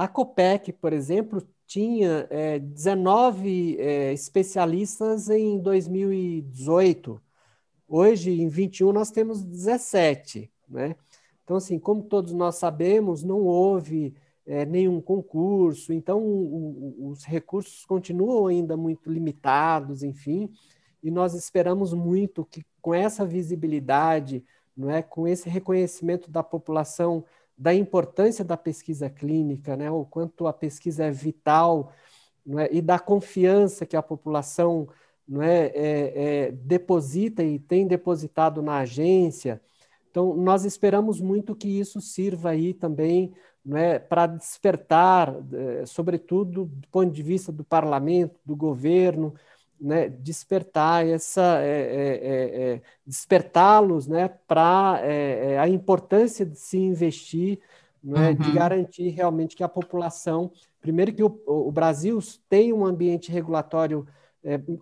A 0.00 0.08
COPEC, 0.08 0.72
por 0.72 0.94
exemplo, 0.94 1.46
tinha 1.66 2.26
é, 2.30 2.58
19 2.58 3.76
é, 3.78 4.14
especialistas 4.14 5.28
em 5.28 5.58
2018. 5.58 7.20
Hoje, 7.86 8.30
em 8.30 8.48
21, 8.48 8.92
nós 8.92 9.10
temos 9.10 9.42
17. 9.42 10.50
Né? 10.66 10.96
Então, 11.44 11.58
assim, 11.58 11.78
como 11.78 12.02
todos 12.02 12.32
nós 12.32 12.54
sabemos, 12.54 13.22
não 13.22 13.40
houve 13.40 14.14
é, 14.46 14.64
nenhum 14.64 15.02
concurso, 15.02 15.92
então 15.92 16.22
o, 16.22 16.96
o, 16.98 17.08
os 17.10 17.22
recursos 17.22 17.84
continuam 17.84 18.46
ainda 18.46 18.78
muito 18.78 19.12
limitados, 19.12 20.02
enfim, 20.02 20.50
e 21.02 21.10
nós 21.10 21.34
esperamos 21.34 21.92
muito 21.92 22.42
que 22.46 22.64
com 22.80 22.94
essa 22.94 23.26
visibilidade, 23.26 24.42
não 24.74 24.90
é, 24.90 25.02
com 25.02 25.28
esse 25.28 25.46
reconhecimento 25.50 26.30
da 26.30 26.42
população 26.42 27.22
da 27.60 27.74
importância 27.74 28.42
da 28.42 28.56
pesquisa 28.56 29.10
clínica, 29.10 29.76
né, 29.76 29.90
o 29.90 30.02
quanto 30.06 30.46
a 30.46 30.52
pesquisa 30.52 31.04
é 31.04 31.10
vital, 31.10 31.92
é, 32.56 32.74
e 32.74 32.80
da 32.80 32.98
confiança 32.98 33.84
que 33.84 33.94
a 33.94 34.02
população 34.02 34.88
não 35.28 35.42
é, 35.42 35.66
é, 35.66 36.12
é, 36.46 36.52
deposita 36.52 37.44
e 37.44 37.58
tem 37.58 37.86
depositado 37.86 38.62
na 38.62 38.78
agência. 38.78 39.60
Então, 40.10 40.34
nós 40.34 40.64
esperamos 40.64 41.20
muito 41.20 41.54
que 41.54 41.68
isso 41.68 42.00
sirva 42.00 42.48
aí 42.48 42.72
também 42.72 43.34
não 43.62 43.76
é, 43.76 43.98
para 43.98 44.26
despertar, 44.26 45.36
é, 45.52 45.84
sobretudo 45.84 46.64
do 46.64 46.88
ponto 46.88 47.12
de 47.12 47.22
vista 47.22 47.52
do 47.52 47.62
parlamento, 47.62 48.40
do 48.42 48.56
governo, 48.56 49.34
né, 49.80 50.08
despertar 50.08 51.06
essa 51.06 51.60
é, 51.62 51.68
é, 51.68 52.16
é, 52.22 52.72
é 52.74 52.82
despertá-los 53.06 54.06
né, 54.06 54.28
para 54.46 55.00
é, 55.02 55.52
é, 55.52 55.58
a 55.58 55.68
importância 55.68 56.44
de 56.44 56.58
se 56.58 56.76
investir 56.76 57.58
né, 58.02 58.30
uhum. 58.30 58.34
de 58.34 58.52
garantir 58.52 59.08
realmente 59.08 59.56
que 59.56 59.64
a 59.64 59.68
população 59.68 60.52
primeiro 60.80 61.12
que 61.14 61.22
o, 61.22 61.40
o 61.46 61.72
Brasil 61.72 62.18
tem 62.48 62.72
um 62.72 62.84
ambiente 62.84 63.32
regulatório 63.32 64.06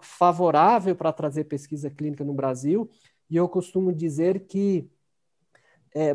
favorável 0.00 0.94
para 0.94 1.12
trazer 1.12 1.44
pesquisa 1.44 1.90
clínica 1.90 2.24
no 2.24 2.32
Brasil 2.32 2.88
e 3.28 3.36
eu 3.36 3.48
costumo 3.48 3.92
dizer 3.92 4.46
que 4.46 4.88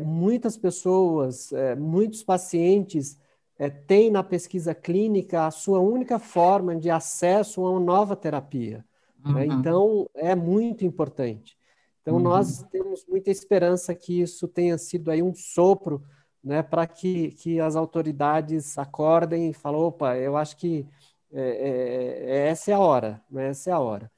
muitas 0.02 0.56
pessoas 0.56 1.50
muitos 1.76 2.22
pacientes 2.22 3.18
é, 3.58 3.70
tem 3.70 4.10
na 4.10 4.22
pesquisa 4.22 4.74
clínica 4.74 5.46
a 5.46 5.50
sua 5.50 5.78
única 5.78 6.18
forma 6.18 6.76
de 6.76 6.90
acesso 6.90 7.64
a 7.64 7.70
uma 7.70 7.80
nova 7.80 8.16
terapia. 8.16 8.84
Né? 9.24 9.30
Uhum. 9.30 9.34
Né? 9.34 9.46
Então, 9.46 10.10
é 10.14 10.34
muito 10.34 10.84
importante. 10.84 11.56
Então, 12.02 12.16
uhum. 12.16 12.22
nós 12.22 12.62
temos 12.70 13.06
muita 13.08 13.30
esperança 13.30 13.94
que 13.94 14.20
isso 14.20 14.46
tenha 14.46 14.76
sido 14.76 15.10
aí 15.10 15.22
um 15.22 15.34
sopro 15.34 16.02
né, 16.44 16.62
para 16.62 16.86
que, 16.86 17.30
que 17.30 17.58
as 17.58 17.74
autoridades 17.74 18.76
acordem 18.76 19.48
e 19.48 19.54
falem, 19.54 19.80
opa, 19.80 20.16
eu 20.16 20.36
acho 20.36 20.56
que 20.58 20.86
é, 21.32 21.40
é, 21.40 22.36
é, 22.36 22.48
essa 22.48 22.70
é 22.70 22.74
a 22.74 22.78
hora, 22.78 23.22
né, 23.30 23.48
essa 23.48 23.70
é 23.70 23.72
a 23.72 23.78
hora. 23.78 24.12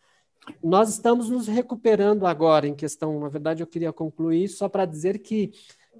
Nós 0.62 0.88
estamos 0.88 1.30
nos 1.30 1.46
recuperando 1.46 2.26
agora 2.26 2.66
em 2.66 2.74
questão, 2.74 3.20
na 3.20 3.28
verdade 3.28 3.62
eu 3.62 3.66
queria 3.66 3.92
concluir 3.92 4.48
só 4.48 4.68
para 4.68 4.84
dizer 4.84 5.20
que 5.20 5.52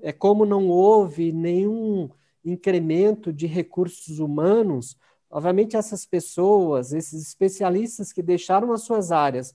é 0.03 0.13
como 0.13 0.45
não 0.45 0.69
houve 0.69 1.33
nenhum 1.33 2.11
incremento 2.51 3.33
de 3.33 3.47
recursos 3.47 4.19
humanos, 4.19 4.97
obviamente 5.31 5.77
essas 5.77 6.07
pessoas, 6.07 6.93
esses 6.93 7.27
especialistas 7.27 8.13
que 8.13 8.23
deixaram 8.23 8.73
as 8.73 8.83
suas 8.83 9.13
áreas 9.13 9.55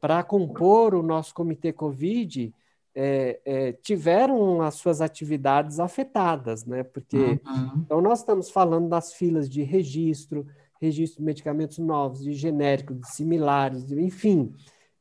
para 0.00 0.22
compor 0.22 0.94
o 0.94 1.02
nosso 1.02 1.32
comitê 1.32 1.72
Covid, 1.72 2.52
é, 2.94 3.40
é, 3.44 3.72
tiveram 3.72 4.60
as 4.60 4.74
suas 4.74 5.00
atividades 5.00 5.80
afetadas, 5.80 6.64
né? 6.64 6.82
Porque 6.82 7.16
uhum. 7.16 7.82
então 7.84 8.00
nós 8.00 8.18
estamos 8.18 8.50
falando 8.50 8.88
das 8.88 9.14
filas 9.14 9.48
de 9.48 9.62
registro, 9.62 10.46
registro 10.80 11.20
de 11.20 11.24
medicamentos 11.24 11.78
novos, 11.78 12.22
de 12.22 12.32
genéricos, 12.32 12.98
de 12.98 13.08
similares, 13.10 13.86
de, 13.86 13.98
enfim, 14.00 14.52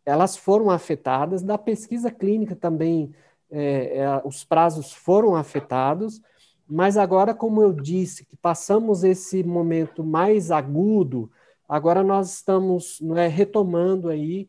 elas 0.06 0.38
foram 0.38 0.69
afetadas. 0.69 1.41
Da 1.41 1.58
pesquisa 1.58 2.12
clínica 2.12 2.56
também, 2.56 3.12
é, 3.49 3.97
é, 3.97 4.21
os 4.23 4.45
prazos 4.45 4.93
foram 4.93 5.36
afetados, 5.36 6.21
mas 6.71 6.95
agora, 6.95 7.34
como 7.34 7.62
eu 7.62 7.73
disse, 7.73 8.23
que 8.23 8.38
passamos 8.38 9.03
esse 9.03 9.43
momento 9.43 10.05
mais 10.05 10.51
agudo, 10.51 11.29
agora 11.67 12.01
nós 12.01 12.34
estamos 12.34 13.01
é, 13.17 13.27
retomando 13.27 14.07
aí 14.07 14.47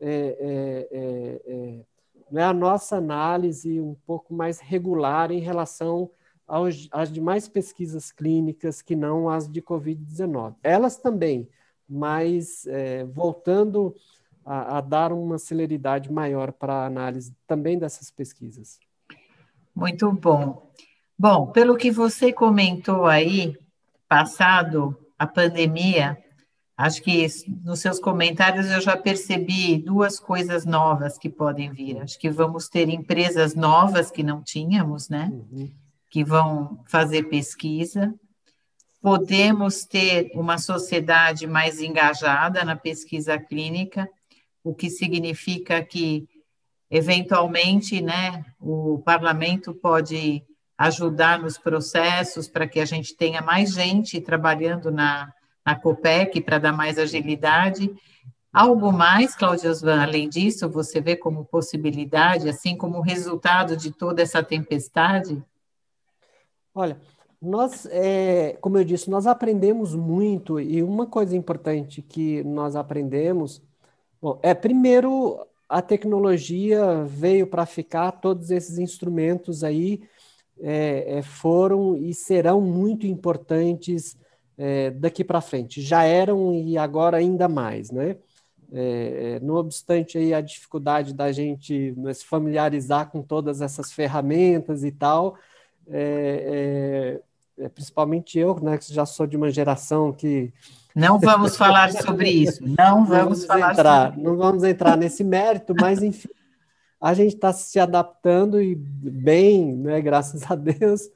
é, 0.00 0.88
é, 0.90 1.40
é 1.44 1.80
né, 2.30 2.44
a 2.44 2.52
nossa 2.52 2.96
análise 2.96 3.80
um 3.80 3.96
pouco 4.06 4.32
mais 4.32 4.60
regular 4.60 5.32
em 5.32 5.40
relação 5.40 6.08
aos, 6.46 6.88
às 6.92 7.10
demais 7.10 7.48
pesquisas 7.48 8.12
clínicas 8.12 8.80
que 8.80 8.94
não 8.94 9.28
as 9.28 9.50
de 9.50 9.60
Covid-19. 9.60 10.54
Elas 10.62 10.96
também, 10.96 11.48
mas 11.88 12.64
é, 12.68 13.04
voltando 13.04 13.92
a, 14.44 14.78
a, 14.78 14.80
dar 14.80 15.12
uma 15.12 15.36
celeridade 15.36 16.12
maior 16.12 16.52
para 16.52 16.74
a 16.74 16.86
análise 16.86 17.34
também 17.44 17.76
dessas 17.76 18.08
pesquisas. 18.08 18.78
Muito 19.74 20.12
bom. 20.12 20.70
Bom, 21.18 21.46
pelo 21.46 21.76
que 21.76 21.90
você 21.90 22.32
comentou 22.32 23.06
aí, 23.06 23.56
passado 24.08 24.96
a 25.18 25.26
pandemia, 25.26 26.16
Acho 26.76 27.02
que 27.02 27.26
nos 27.64 27.80
seus 27.80 27.98
comentários 27.98 28.70
eu 28.70 28.82
já 28.82 28.96
percebi 28.96 29.78
duas 29.78 30.20
coisas 30.20 30.66
novas 30.66 31.16
que 31.16 31.30
podem 31.30 31.72
vir. 31.72 31.98
Acho 32.02 32.18
que 32.18 32.28
vamos 32.28 32.68
ter 32.68 32.90
empresas 32.90 33.54
novas 33.54 34.10
que 34.10 34.22
não 34.22 34.42
tínhamos, 34.42 35.08
né? 35.08 35.30
Uhum. 35.32 35.72
Que 36.10 36.22
vão 36.22 36.84
fazer 36.86 37.30
pesquisa. 37.30 38.14
Podemos 39.00 39.86
ter 39.86 40.30
uma 40.34 40.58
sociedade 40.58 41.46
mais 41.46 41.80
engajada 41.80 42.62
na 42.62 42.76
pesquisa 42.76 43.38
clínica, 43.38 44.06
o 44.62 44.74
que 44.74 44.90
significa 44.90 45.82
que, 45.82 46.28
eventualmente, 46.90 48.02
né, 48.02 48.44
o 48.60 48.98
parlamento 48.98 49.72
pode 49.72 50.44
ajudar 50.78 51.38
nos 51.38 51.58
processos 51.58 52.48
para 52.48 52.66
que 52.66 52.80
a 52.80 52.84
gente 52.84 53.16
tenha 53.16 53.40
mais 53.40 53.72
gente 53.72 54.20
trabalhando 54.20 54.90
na 54.90 55.32
na 55.66 55.74
COPEC 55.74 56.40
para 56.42 56.60
dar 56.60 56.72
mais 56.72 56.96
agilidade. 56.96 57.92
Algo 58.52 58.92
mais, 58.92 59.34
Cláudia 59.34 59.68
Osvan, 59.68 60.00
além 60.00 60.28
disso, 60.28 60.68
você 60.68 61.00
vê 61.00 61.16
como 61.16 61.44
possibilidade, 61.44 62.48
assim 62.48 62.76
como 62.76 63.00
resultado 63.00 63.76
de 63.76 63.90
toda 63.90 64.22
essa 64.22 64.42
tempestade? 64.44 65.42
Olha, 66.72 66.96
nós, 67.42 67.86
é, 67.90 68.56
como 68.60 68.78
eu 68.78 68.84
disse, 68.84 69.10
nós 69.10 69.26
aprendemos 69.26 69.94
muito 69.94 70.60
e 70.60 70.82
uma 70.82 71.06
coisa 71.06 71.36
importante 71.36 72.00
que 72.00 72.44
nós 72.44 72.76
aprendemos, 72.76 73.60
bom, 74.22 74.38
é 74.42 74.54
primeiro 74.54 75.44
a 75.68 75.82
tecnologia 75.82 77.04
veio 77.04 77.48
para 77.48 77.66
ficar, 77.66 78.12
todos 78.12 78.52
esses 78.52 78.78
instrumentos 78.78 79.64
aí 79.64 80.00
é, 80.60 81.18
é, 81.18 81.22
foram 81.22 81.96
e 81.96 82.14
serão 82.14 82.60
muito 82.60 83.06
importantes 83.06 84.16
é, 84.56 84.90
daqui 84.90 85.22
para 85.22 85.40
frente. 85.40 85.82
Já 85.82 86.04
eram 86.04 86.54
e 86.54 86.78
agora 86.78 87.18
ainda 87.18 87.48
mais, 87.48 87.90
né? 87.90 88.16
É, 88.72 89.36
é, 89.36 89.40
não 89.40 89.54
obstante 89.54 90.18
aí 90.18 90.34
a 90.34 90.40
dificuldade 90.40 91.14
da 91.14 91.30
gente 91.30 91.94
né, 91.96 92.12
se 92.12 92.24
familiarizar 92.24 93.10
com 93.10 93.22
todas 93.22 93.60
essas 93.60 93.92
ferramentas 93.92 94.82
e 94.82 94.90
tal, 94.90 95.36
é, 95.88 97.20
é, 97.58 97.68
principalmente 97.68 98.38
eu, 98.38 98.58
né, 98.60 98.76
que 98.76 98.92
já 98.92 99.06
sou 99.06 99.24
de 99.24 99.36
uma 99.36 99.50
geração 99.50 100.12
que 100.12 100.52
não 100.94 101.18
vamos 101.18 101.56
falar 101.56 101.92
sobre 101.92 102.28
isso, 102.28 102.60
não 102.66 103.04
vamos, 103.06 103.08
vamos 103.08 103.44
falar 103.44 103.72
entrar, 103.72 104.06
sobre... 104.08 104.22
não 104.22 104.36
vamos 104.36 104.64
entrar 104.64 104.96
nesse 104.96 105.22
mérito, 105.22 105.72
mas 105.80 106.02
enfim, 106.02 106.28
a 107.06 107.14
gente 107.14 107.34
está 107.34 107.52
se 107.52 107.78
adaptando 107.78 108.60
e 108.60 108.74
bem, 108.74 109.76
né, 109.76 110.00
graças 110.00 110.50
a 110.50 110.56
Deus, 110.56 111.08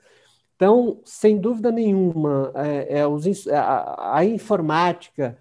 então, 0.54 1.00
sem 1.04 1.36
dúvida 1.36 1.72
nenhuma, 1.72 2.52
é, 2.54 3.00
é 3.00 3.06
os, 3.06 3.48
a, 3.48 4.18
a, 4.18 4.24
informática, 4.24 5.36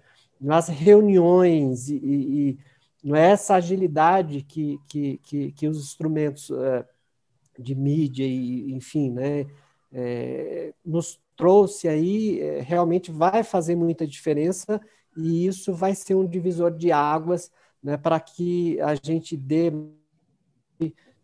as 0.48 0.68
reuniões 0.68 1.88
e, 1.88 1.94
e, 1.94 2.58
e 3.04 3.12
é 3.14 3.18
essa 3.18 3.54
agilidade 3.54 4.42
que, 4.42 4.80
que, 4.88 5.18
que, 5.18 5.52
que 5.52 5.68
os 5.68 5.78
instrumentos 5.78 6.50
é, 6.50 6.84
de 7.56 7.74
mídia 7.76 8.26
e, 8.26 8.72
enfim, 8.72 9.10
né, 9.10 9.46
é, 9.92 10.72
nos 10.84 11.20
trouxe 11.36 11.86
aí, 11.86 12.40
realmente 12.62 13.12
vai 13.12 13.44
fazer 13.44 13.76
muita 13.76 14.06
diferença 14.06 14.80
e 15.16 15.46
isso 15.46 15.72
vai 15.72 15.94
ser 15.94 16.14
um 16.14 16.26
divisor 16.26 16.72
de 16.72 16.90
águas 16.90 17.52
né, 17.80 17.96
para 17.96 18.18
que 18.18 18.80
a 18.80 18.94
gente 18.94 19.36
dê 19.36 19.72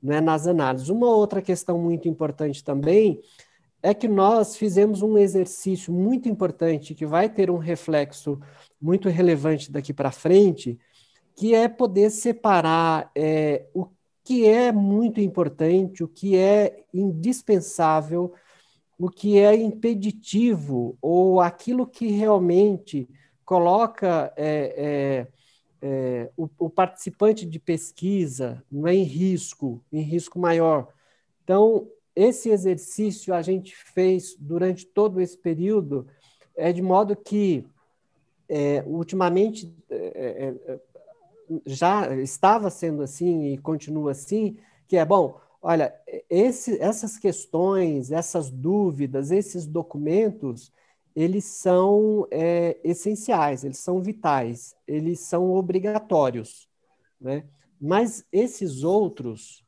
né, 0.03 0.21
nas 0.21 0.47
análises. 0.47 0.89
Uma 0.89 1.09
outra 1.09 1.43
questão 1.43 1.79
muito 1.79 2.09
importante 2.09 2.63
também 2.63 3.21
é 3.83 3.95
que 3.95 4.09
nós 4.09 4.57
fizemos 4.57 5.03
um 5.03 5.17
exercício 5.17 5.93
muito 5.93 6.29
importante 6.29 6.95
que 6.95 7.07
vai 7.07 7.29
ter 7.29 7.51
um 7.51 7.59
reflexo 7.59 8.41
muito 8.81 9.09
relevante 9.09 9.71
daqui 9.71 9.93
para 9.93 10.11
frente, 10.11 10.79
que 11.35 11.55
é 11.55 11.69
poder 11.69 12.11
separar 12.11 13.11
é, 13.15 13.67
o 13.75 13.87
que 14.25 14.47
é 14.47 14.73
muito 14.73 15.21
importante, 15.21 16.03
o 16.03 16.09
que 16.09 16.37
é 16.37 16.85
indispensável, 16.93 18.33
o 18.99 19.09
que 19.09 19.39
é 19.39 19.55
impeditivo, 19.55 20.97
ou 21.01 21.41
aquilo 21.41 21.87
que 21.87 22.09
realmente 22.09 23.09
coloca 23.45 24.33
é, 24.37 24.75
é, 24.77 25.27
é 25.81 26.31
o, 26.37 26.49
o, 26.59 26.71
participante 26.71 27.45
de 27.45 27.59
pesquisa 27.59 28.63
não 28.71 28.87
é 28.87 28.95
em 28.95 29.03
risco, 29.03 29.83
em 29.93 30.01
risco 30.01 30.39
maior. 30.39 30.89
Então, 31.45 31.89
esse 32.15 32.49
exercício 32.49 33.35
a 33.35 33.43
gente 33.43 33.77
fez 33.77 34.35
durante 34.39 34.87
todo 34.87 35.21
esse 35.21 35.37
período, 35.37 36.07
é 36.57 36.73
de 36.73 36.81
modo 36.81 37.15
que, 37.15 37.67
é, 38.49 38.83
ultimamente, 38.87 39.75
é, 39.91 39.97
é, 39.97 40.73
é, 40.73 40.81
já 41.67 42.15
estava 42.17 42.71
sendo 42.71 43.03
assim 43.03 43.53
e 43.53 43.59
continua 43.59 44.13
assim, 44.13 44.57
que 44.89 44.97
é 44.97 45.05
bom, 45.05 45.39
olha, 45.61 45.95
esse, 46.31 46.81
essas 46.81 47.19
questões, 47.19 48.11
essas 48.11 48.51
dúvidas, 48.51 49.31
esses 49.31 49.67
documentos, 49.67 50.73
eles 51.17 51.47
são 51.47 52.29
é, 52.31 52.77
essenciais, 52.85 53.65
eles 53.65 53.79
são 53.79 54.03
vitais, 54.03 54.77
eles 54.87 55.21
são 55.21 55.51
obrigatórios, 55.55 56.69
né? 57.19 57.45
Mas 57.81 58.23
esses 58.31 58.85
outros, 58.85 59.65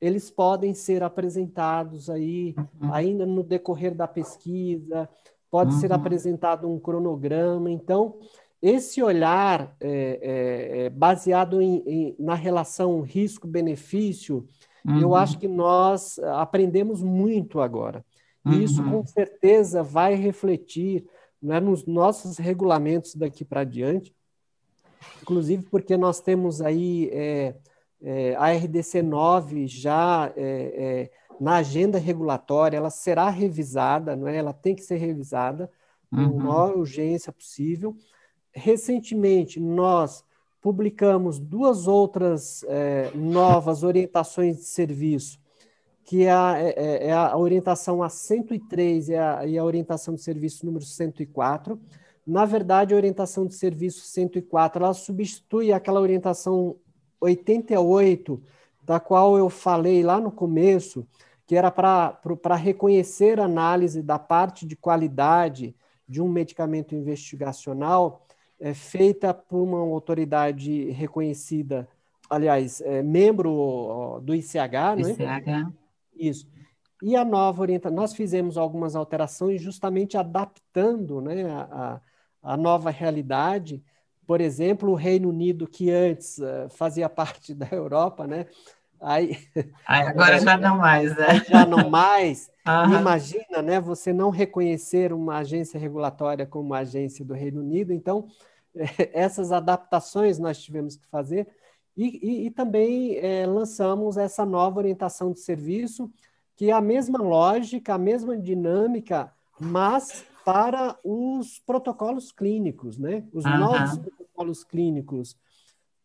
eles 0.00 0.30
podem 0.30 0.72
ser 0.72 1.02
apresentados 1.02 2.08
aí 2.08 2.54
uhum. 2.56 2.92
ainda 2.92 3.26
no 3.26 3.42
decorrer 3.42 3.94
da 3.94 4.08
pesquisa, 4.08 5.06
pode 5.50 5.74
uhum. 5.74 5.80
ser 5.80 5.92
apresentado 5.92 6.70
um 6.70 6.78
cronograma. 6.78 7.70
Então, 7.70 8.18
esse 8.60 9.02
olhar 9.02 9.76
é, 9.80 9.90
é, 9.90 10.86
é, 10.86 10.90
baseado 10.90 11.60
em, 11.60 11.82
em, 11.86 12.16
na 12.18 12.34
relação 12.34 13.02
risco-benefício, 13.02 14.46
uhum. 14.86 15.00
eu 15.00 15.14
acho 15.14 15.38
que 15.38 15.48
nós 15.48 16.18
aprendemos 16.18 17.02
muito 17.02 17.60
agora. 17.60 18.04
E 18.54 18.64
isso, 18.64 18.82
com 18.82 19.04
certeza, 19.04 19.82
vai 19.82 20.14
refletir 20.14 21.06
né, 21.42 21.60
nos 21.60 21.86
nossos 21.86 22.38
regulamentos 22.38 23.14
daqui 23.14 23.44
para 23.44 23.64
diante, 23.64 24.14
inclusive 25.22 25.64
porque 25.70 25.96
nós 25.96 26.20
temos 26.20 26.60
aí 26.60 27.08
é, 27.12 27.54
é, 28.02 28.34
a 28.36 28.52
RDC 28.52 29.02
9 29.02 29.66
já 29.66 30.32
é, 30.36 30.40
é, 30.42 31.10
na 31.40 31.56
agenda 31.56 31.98
regulatória, 31.98 32.76
ela 32.76 32.90
será 32.90 33.30
revisada, 33.30 34.16
não 34.16 34.26
é? 34.26 34.36
ela 34.36 34.52
tem 34.52 34.74
que 34.74 34.82
ser 34.82 34.96
revisada 34.96 35.70
com 36.10 36.16
uhum. 36.16 36.40
a 36.40 36.44
maior 36.44 36.76
urgência 36.76 37.32
possível. 37.32 37.96
Recentemente, 38.52 39.60
nós 39.60 40.24
publicamos 40.60 41.38
duas 41.38 41.86
outras 41.86 42.64
é, 42.64 43.10
novas 43.14 43.82
orientações 43.82 44.56
de 44.56 44.64
serviço, 44.64 45.38
que 46.08 46.24
é 46.24 46.32
a, 46.32 46.54
é, 46.58 46.68
é, 46.70 47.06
é 47.08 47.12
a 47.12 47.36
orientação 47.36 48.02
a 48.02 48.08
103 48.08 49.10
e 49.10 49.14
a, 49.14 49.46
e 49.46 49.58
a 49.58 49.62
orientação 49.62 50.14
de 50.14 50.22
serviço 50.22 50.64
número 50.64 50.82
104. 50.82 51.78
Na 52.26 52.46
verdade, 52.46 52.94
a 52.94 52.96
orientação 52.96 53.46
de 53.46 53.54
serviço 53.54 54.00
104, 54.06 54.82
ela 54.82 54.94
substitui 54.94 55.70
aquela 55.70 56.00
orientação 56.00 56.76
88, 57.20 58.42
da 58.82 58.98
qual 58.98 59.36
eu 59.36 59.50
falei 59.50 60.02
lá 60.02 60.18
no 60.18 60.32
começo, 60.32 61.06
que 61.46 61.54
era 61.54 61.70
para 61.70 62.56
reconhecer 62.56 63.38
a 63.38 63.44
análise 63.44 64.00
da 64.00 64.18
parte 64.18 64.64
de 64.64 64.76
qualidade 64.76 65.76
de 66.08 66.22
um 66.22 66.28
medicamento 66.28 66.94
investigacional, 66.94 68.26
é, 68.58 68.72
feita 68.72 69.34
por 69.34 69.60
uma 69.60 69.80
autoridade 69.80 70.90
reconhecida, 70.90 71.86
aliás, 72.30 72.80
é, 72.80 73.02
membro 73.02 74.22
do 74.22 74.34
ICH, 74.34 74.96
né? 74.96 75.76
Isso. 76.18 76.46
E 77.02 77.14
a 77.14 77.24
nova 77.24 77.62
orientação, 77.62 77.96
nós 77.96 78.12
fizemos 78.12 78.58
algumas 78.58 78.96
alterações 78.96 79.62
justamente 79.62 80.16
adaptando 80.16 81.20
né, 81.20 81.48
a, 81.48 82.00
a 82.42 82.56
nova 82.56 82.90
realidade. 82.90 83.82
Por 84.26 84.40
exemplo, 84.40 84.90
o 84.90 84.96
Reino 84.96 85.28
Unido, 85.28 85.66
que 85.66 85.90
antes 85.90 86.38
uh, 86.38 86.68
fazia 86.70 87.08
parte 87.08 87.54
da 87.54 87.68
Europa, 87.70 88.26
né? 88.26 88.46
Aí, 89.00 89.38
agora 89.86 90.40
já 90.40 90.56
não 90.56 90.78
mais, 90.78 91.16
né? 91.16 91.44
Já 91.48 91.64
não 91.64 91.88
mais. 91.88 92.50
Uhum. 92.66 92.98
Imagina, 92.98 93.62
né? 93.62 93.80
Você 93.80 94.12
não 94.12 94.30
reconhecer 94.30 95.12
uma 95.12 95.38
agência 95.38 95.78
regulatória 95.78 96.44
como 96.44 96.66
uma 96.66 96.78
agência 96.78 97.24
do 97.24 97.32
Reino 97.32 97.60
Unido. 97.60 97.92
Então, 97.92 98.26
essas 99.12 99.52
adaptações 99.52 100.38
nós 100.38 100.60
tivemos 100.60 100.96
que 100.96 101.06
fazer. 101.06 101.46
E, 101.98 102.20
e, 102.22 102.46
e 102.46 102.50
também 102.50 103.16
é, 103.16 103.44
lançamos 103.44 104.16
essa 104.16 104.46
nova 104.46 104.78
orientação 104.78 105.32
de 105.32 105.40
serviço, 105.40 106.08
que 106.56 106.70
é 106.70 106.72
a 106.72 106.80
mesma 106.80 107.18
lógica, 107.18 107.94
a 107.94 107.98
mesma 107.98 108.38
dinâmica, 108.38 109.32
mas 109.58 110.24
para 110.44 110.96
os 111.02 111.58
protocolos 111.58 112.30
clínicos, 112.30 112.96
né? 112.96 113.24
Os 113.32 113.44
uhum. 113.44 113.58
novos 113.58 113.98
protocolos 113.98 114.64
clínicos 114.64 115.36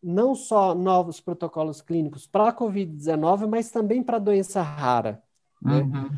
não 0.04 0.34
só 0.34 0.74
novos 0.74 1.18
protocolos 1.18 1.80
clínicos 1.80 2.26
para 2.26 2.48
a 2.48 2.52
Covid-19, 2.52 3.48
mas 3.48 3.70
também 3.70 4.02
para 4.02 4.18
a 4.18 4.20
doença 4.20 4.60
rara. 4.60 5.22
Né? 5.62 5.80
Uhum. 5.80 6.10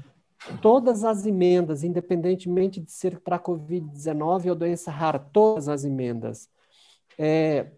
Todas 0.61 1.05
as 1.05 1.25
emendas, 1.25 1.85
independentemente 1.85 2.81
de 2.81 2.91
ser 2.91 3.21
para 3.21 3.37
a 3.37 3.41
Covid-19 3.41 4.49
ou 4.49 4.57
doença 4.57 4.91
rara, 4.91 5.21
todas 5.21 5.69
as 5.69 5.85
emendas. 5.85 6.49
É, 7.17 7.69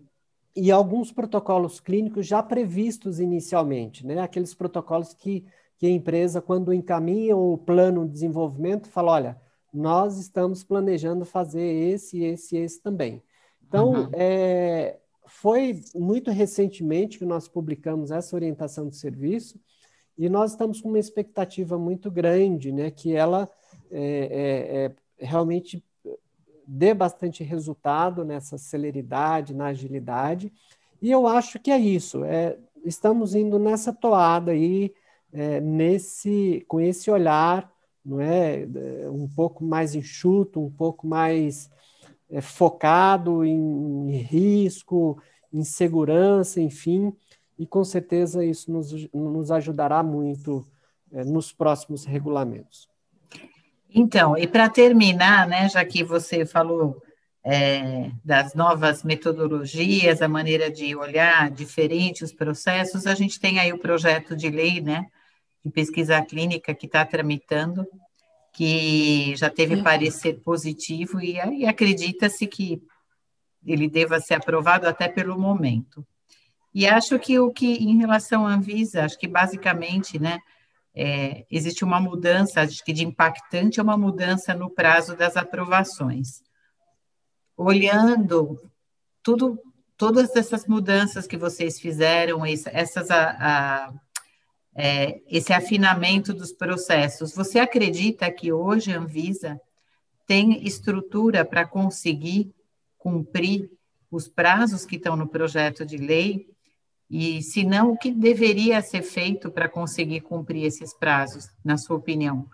e 0.61 0.73
alguns 0.73 1.13
protocolos 1.13 1.79
clínicos 1.79 2.27
já 2.27 2.43
previstos 2.43 3.21
inicialmente, 3.21 4.05
né? 4.05 4.19
aqueles 4.19 4.55
protocolos 4.55 5.15
que, 5.15 5.45
que 5.79 5.87
a 5.87 5.91
empresa, 5.91 6.43
quando 6.43 6.73
encaminha 6.73 7.37
o 7.37 7.57
plano 7.57 8.05
de 8.05 8.13
desenvolvimento, 8.13 8.89
fala: 8.89 9.13
olha, 9.13 9.41
nós 9.73 10.19
estamos 10.19 10.65
planejando 10.65 11.25
fazer 11.25 11.63
esse, 11.63 12.25
esse, 12.25 12.57
esse 12.57 12.83
também. 12.83 13.23
Então, 13.67 13.93
uhum. 13.93 14.11
é, 14.15 14.99
foi 15.27 15.81
muito 15.95 16.33
recentemente 16.33 17.19
que 17.19 17.25
nós 17.25 17.47
publicamos 17.47 18.11
essa 18.11 18.35
orientação 18.35 18.89
de 18.89 18.97
serviço 18.97 19.61
e 20.17 20.29
nós 20.29 20.51
estamos 20.51 20.81
com 20.81 20.89
uma 20.89 20.99
expectativa 20.99 21.79
muito 21.79 22.11
grande, 22.11 22.73
né, 22.73 22.91
que 22.91 23.15
ela 23.15 23.49
é, 23.91 24.01
é, 24.01 24.85
é, 24.85 25.25
realmente 25.25 25.85
dê 26.71 26.93
bastante 26.93 27.43
resultado 27.43 28.25
nessa 28.27 28.59
celeridade, 28.59 29.55
na 29.55 29.69
agilidade. 29.69 30.53
E 31.01 31.11
eu 31.11 31.27
acho 31.27 31.59
que 31.59 31.71
é 31.71 31.79
isso. 31.79 32.25
É, 32.25 32.59
estamos 32.85 33.35
indo 33.35 33.59
nessa 33.59 33.91
toada 33.91 34.53
aí, 34.53 34.93
é, 35.33 35.61
nesse, 35.61 36.63
com 36.69 36.79
esse 36.79 37.11
olhar, 37.11 37.73
não 38.05 38.21
é, 38.21 38.67
um 39.11 39.27
pouco 39.27 39.65
mais 39.65 39.95
enxuto, 39.95 40.61
um 40.61 40.71
pouco 40.71 41.07
mais 41.07 41.71
é, 42.29 42.43
focado 42.43 43.45
em, 43.45 44.11
em 44.11 44.17
risco, 44.19 45.21
em 45.51 45.65
segurança, 45.65 46.61
enfim, 46.61 47.15
e 47.59 47.67
com 47.67 47.83
certeza 47.83 48.45
isso 48.45 48.71
nos, 48.71 48.93
nos 49.13 49.51
ajudará 49.51 50.03
muito 50.03 50.67
é, 51.11 51.25
nos 51.25 51.51
próximos 51.51 52.05
regulamentos. 52.05 52.89
Então, 53.89 54.37
e 54.37 54.47
para 54.47 54.69
terminar, 54.69 55.47
né, 55.47 55.69
já 55.69 55.85
que 55.85 56.05
você 56.05 56.45
falou 56.45 57.03
é, 57.45 58.11
das 58.25 58.55
novas 58.55 59.03
metodologias, 59.03 60.21
a 60.21 60.29
maneira 60.29 60.71
de 60.71 60.95
olhar 60.95 61.51
diferente 61.51 62.25
os 62.25 62.33
processos, 62.33 63.07
a 63.07 63.15
gente 63.15 63.41
tem 63.41 63.59
aí 63.59 63.73
o 63.73 63.79
projeto 63.79 64.37
de 64.37 64.51
lei, 64.51 64.81
né, 64.81 65.07
de 65.65 65.71
pesquisa 65.71 66.21
clínica 66.23 66.75
que 66.75 66.87
está 66.87 67.05
tramitando, 67.05 67.87
que 68.53 69.35
já 69.37 69.49
teve 69.49 69.77
uhum. 69.77 69.83
parecer 69.83 70.41
positivo 70.41 71.21
e, 71.21 71.37
e 71.37 71.67
acredita-se 71.67 72.47
que 72.47 72.83
ele 73.65 73.89
deva 73.89 74.21
ser 74.21 74.35
aprovado 74.35 74.87
até 74.87 75.09
pelo 75.09 75.39
momento. 75.39 76.07
E 76.75 76.87
acho 76.87 77.19
que 77.19 77.39
o 77.39 77.51
que, 77.51 77.75
em 77.75 77.97
relação 77.99 78.47
à 78.47 78.55
Anvisa, 78.55 79.05
acho 79.05 79.19
que 79.19 79.27
basicamente, 79.27 80.19
né, 80.19 80.39
é, 81.01 81.47
existe 81.49 81.85
uma 81.85 82.01
mudança, 82.01 82.63
acho 82.63 82.85
que 82.85 82.93
de 82.93 83.05
impactante, 83.05 83.79
é 83.79 83.83
uma 83.83 83.97
mudança 83.97 84.53
no 84.53 84.69
prazo 84.69 85.17
das 85.17 85.37
aprovações. 85.37 86.43
Olhando 87.57 88.61
tudo, 89.23 89.61
todas 89.97 90.35
essas 90.35 90.67
mudanças 90.67 91.25
que 91.25 91.37
vocês 91.37 91.79
fizeram, 91.79 92.45
essas 92.45 93.13
a, 93.13 93.31
a 93.39 93.93
é, 94.75 95.21
esse 95.29 95.53
afinamento 95.53 96.33
dos 96.35 96.53
processos. 96.53 97.35
Você 97.35 97.61
acredita 97.61 98.31
que 98.31 98.53
hoje 98.53 98.93
a 98.93 98.99
Anvisa 98.99 99.61
tem 100.27 100.65
estrutura 100.67 101.45
para 101.45 101.67
conseguir 101.67 102.53
cumprir 102.97 103.71
os 104.11 104.29
prazos 104.29 104.85
que 104.85 104.97
estão 104.97 105.17
no 105.17 105.29
projeto 105.29 105.87
de 105.87 105.97
lei? 105.97 106.49
E, 107.11 107.43
se 107.43 107.65
não, 107.65 107.93
o 107.93 107.97
que 107.97 108.11
deveria 108.11 108.83
ser 108.83 109.03
feito 109.03 109.51
para 109.51 109.69
conseguir 109.69 110.21
cumprir 110.21 110.65
esses 110.65 110.93
prazos, 110.93 111.49
na 111.65 111.77
sua 111.77 111.97
opinião? 111.97 112.47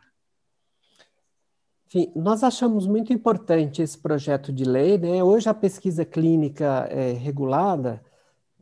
Sim, 1.88 2.12
nós 2.14 2.42
achamos 2.42 2.86
muito 2.86 3.12
importante 3.12 3.82
esse 3.82 3.98
projeto 3.98 4.52
de 4.52 4.64
lei. 4.64 4.98
Né? 4.98 5.22
Hoje, 5.22 5.48
a 5.48 5.54
pesquisa 5.54 6.04
clínica 6.04 6.86
é 6.90 7.12
regulada 7.12 8.02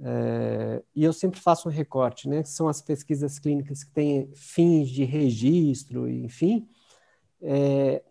é, 0.05 0.82
e 0.97 1.05
eu 1.05 1.12
sempre 1.12 1.38
faço 1.38 1.68
um 1.68 1.72
recorte, 1.72 2.28
né? 2.28 2.43
São 2.43 2.66
as 2.66 2.82
pesquisas 2.82 3.38
clínicas 3.38 3.84
que 3.84 3.93
têm 3.93 4.28
fins 4.34 4.90
de 4.90 5.05
registro, 5.05 6.09
enfim. 6.09 6.68
É, 7.40 8.03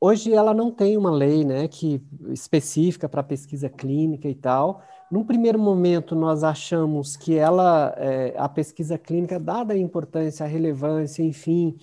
hoje 0.00 0.32
ela 0.32 0.52
não 0.52 0.72
tem 0.72 0.96
uma 0.96 1.10
lei, 1.10 1.44
né, 1.44 1.68
que 1.68 2.02
específica 2.30 3.08
para 3.08 3.22
pesquisa 3.22 3.68
clínica 3.68 4.28
e 4.28 4.34
tal. 4.34 4.82
Num 5.10 5.24
primeiro 5.24 5.58
momento, 5.58 6.14
nós 6.14 6.44
achamos 6.44 7.16
que 7.16 7.36
ela, 7.36 7.92
é, 7.96 8.32
a 8.38 8.48
pesquisa 8.48 8.96
clínica, 8.96 9.40
dada 9.40 9.74
a 9.74 9.78
importância, 9.78 10.46
a 10.46 10.48
relevância, 10.48 11.22
enfim, 11.22 11.76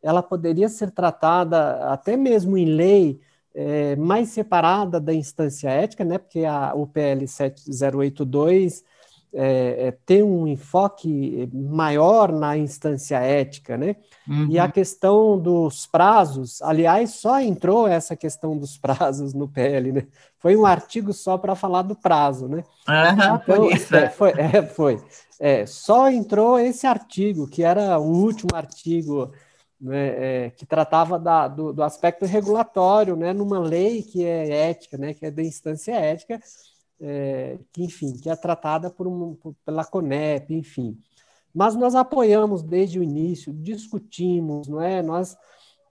ela 0.00 0.22
poderia 0.22 0.68
ser 0.68 0.92
tratada 0.92 1.92
até 1.92 2.16
mesmo 2.16 2.56
em 2.56 2.66
lei 2.66 3.20
é, 3.52 3.96
mais 3.96 4.28
separada 4.28 5.00
da 5.00 5.12
instância 5.12 5.68
ética, 5.68 6.04
né? 6.04 6.18
Porque 6.18 6.44
a 6.44 6.72
UPL 6.74 7.26
7082 7.26 8.84
é, 9.32 9.88
é, 9.88 9.90
tem 10.06 10.22
um 10.22 10.46
enfoque 10.46 11.48
maior 11.52 12.32
na 12.32 12.56
instância 12.56 13.18
ética, 13.18 13.76
né? 13.76 13.96
Uhum. 14.26 14.48
E 14.50 14.58
a 14.58 14.64
uhum. 14.64 14.70
questão 14.70 15.38
dos 15.38 15.86
prazos, 15.86 16.62
aliás, 16.62 17.10
só 17.14 17.40
entrou 17.40 17.86
essa 17.86 18.16
questão 18.16 18.56
dos 18.56 18.76
prazos 18.78 19.34
no 19.34 19.48
PL, 19.48 19.92
né? 19.92 20.06
Foi 20.38 20.56
um 20.56 20.64
artigo 20.64 21.12
só 21.12 21.36
para 21.36 21.54
falar 21.54 21.82
do 21.82 21.96
prazo, 21.96 22.48
né? 22.48 22.62
Uhum, 22.88 23.34
então, 23.42 23.70
isso, 23.70 23.94
é, 23.94 24.08
foi, 24.08 24.30
é, 24.30 24.62
foi. 24.62 25.02
É, 25.40 25.66
só 25.66 26.10
entrou 26.10 26.58
esse 26.58 26.86
artigo, 26.86 27.46
que 27.48 27.62
era 27.62 27.98
o 27.98 28.06
último 28.06 28.50
artigo 28.54 29.32
né, 29.80 30.46
é, 30.46 30.50
que 30.50 30.66
tratava 30.66 31.18
da, 31.18 31.46
do, 31.46 31.72
do, 31.72 31.82
aspecto 31.82 32.24
regulatório, 32.24 33.14
né, 33.14 33.32
numa 33.32 33.60
lei 33.60 34.02
que 34.02 34.24
é 34.24 34.70
ética, 34.70 34.98
né, 34.98 35.14
que 35.14 35.26
é 35.26 35.30
da 35.30 35.42
instância 35.42 35.92
ética, 35.92 36.40
é, 37.00 37.58
que, 37.72 37.82
enfim, 37.84 38.16
que 38.16 38.28
é 38.28 38.36
tratada 38.36 38.90
por, 38.90 39.06
um, 39.06 39.34
por, 39.34 39.54
pela 39.64 39.84
CONEP, 39.84 40.54
enfim. 40.54 40.98
Mas 41.54 41.74
nós 41.74 41.94
apoiamos 41.94 42.62
desde 42.62 42.98
o 42.98 43.02
início, 43.02 43.52
discutimos, 43.52 44.68
não 44.68 44.80
é? 44.80 45.02
Nós 45.02 45.36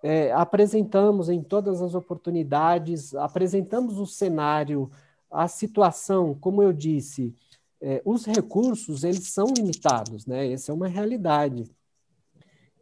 é, 0.03 0.31
apresentamos 0.31 1.29
em 1.29 1.41
todas 1.41 1.81
as 1.81 1.95
oportunidades, 1.95 3.15
apresentamos 3.15 3.97
o 3.99 4.05
cenário, 4.05 4.89
a 5.29 5.47
situação, 5.47 6.35
como 6.39 6.61
eu 6.61 6.71
disse, 6.71 7.33
é, 7.81 8.01
os 8.05 8.25
recursos 8.25 9.03
eles 9.03 9.27
são 9.27 9.47
limitados, 9.55 10.25
né? 10.25 10.51
Essa 10.51 10.71
é 10.71 10.75
uma 10.75 10.87
realidade. 10.87 11.65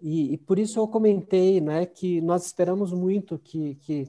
E, 0.02 0.34
e, 0.34 0.38
por 0.38 0.60
isso 0.60 0.78
eu 0.80 0.88
comentei 0.88 1.60
né, 1.60 1.86
que 1.86 2.22
nós 2.22 2.46
esperamos 2.46 2.92
muito 2.92 3.40
que, 3.40 3.76
que, 3.76 4.08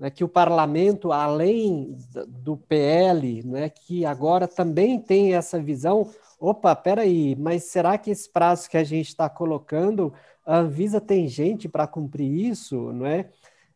né, 0.00 0.08
que 0.08 0.24
o 0.24 0.28
parlamento, 0.28 1.12
além 1.12 1.94
do 2.26 2.56
PL, 2.56 3.42
né, 3.44 3.68
que 3.68 4.06
agora 4.06 4.48
também 4.48 4.98
tem 4.98 5.34
essa 5.34 5.60
visão, 5.60 6.08
opa, 6.40 6.74
peraí, 6.74 7.36
mas 7.38 7.64
será 7.64 7.98
que 7.98 8.10
esse 8.10 8.28
prazo 8.28 8.70
que 8.70 8.78
a 8.78 8.82
gente 8.84 9.08
está 9.08 9.28
colocando, 9.28 10.10
a 10.44 10.56
Anvisa 10.56 11.02
tem 11.02 11.28
gente 11.28 11.68
para 11.68 11.86
cumprir 11.86 12.50
isso, 12.50 12.90
não 12.92 13.04
é? 13.04 13.28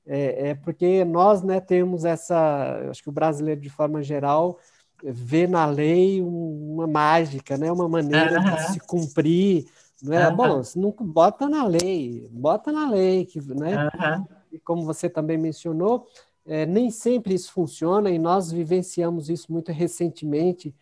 é? 0.07 0.49
É, 0.49 0.55
porque 0.55 1.05
nós 1.05 1.43
né, 1.43 1.61
temos 1.61 2.07
essa, 2.07 2.89
acho 2.91 3.03
que 3.03 3.11
o 3.11 3.13
brasileiro 3.13 3.61
de 3.61 3.69
forma 3.69 4.03
geral 4.03 4.59
vê 5.03 5.47
na 5.47 5.67
lei 5.67 6.23
uma 6.23 6.87
mágica, 6.87 7.59
né, 7.59 7.71
uma 7.71 7.87
maneira 7.87 8.41
uhum. 8.41 8.55
de 8.55 8.73
se 8.73 8.81
cumprir, 8.81 9.67
não 10.03 10.15
é? 10.15 10.29
Uhum. 10.29 10.37
Bom, 10.37 10.63
não 10.77 10.91
bota 10.91 11.49
na 11.49 11.67
lei, 11.67 12.27
bota 12.31 12.73
na 12.73 12.91
lei, 12.91 13.27
que, 13.27 13.41
né? 13.55 13.91
Uhum. 13.95 14.27
E 14.55 14.59
como 14.61 14.85
você 14.85 15.11
também 15.11 15.37
mencionou, 15.37 16.07
é, 16.47 16.65
nem 16.65 16.91
sempre 16.91 17.35
isso 17.35 17.53
funciona 17.53 18.11
e 18.11 18.19
nós 18.19 18.53
vivenciamos 18.53 19.29
isso 19.29 19.53
muito 19.53 19.73
recentemente 19.73 20.75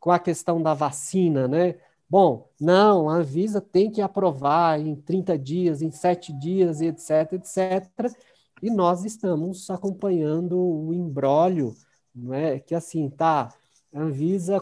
com 0.00 0.10
a 0.10 0.18
questão 0.18 0.60
da 0.60 0.74
vacina, 0.74 1.46
né? 1.46 1.76
Bom, 2.08 2.50
não, 2.60 3.08
a 3.08 3.14
Anvisa 3.14 3.60
tem 3.60 3.88
que 3.88 4.02
aprovar 4.02 4.80
em 4.80 4.96
30 4.96 5.38
dias, 5.38 5.80
em 5.80 5.92
7 5.92 6.32
dias, 6.32 6.80
etc, 6.80 7.34
etc. 7.34 8.12
E 8.60 8.68
nós 8.68 9.04
estamos 9.04 9.70
acompanhando 9.70 10.58
o 10.58 10.92
embrólio, 10.92 11.72
não 12.12 12.34
é? 12.34 12.58
que 12.58 12.74
assim, 12.74 13.08
tá, 13.08 13.54
a 13.94 14.00
Anvisa 14.00 14.60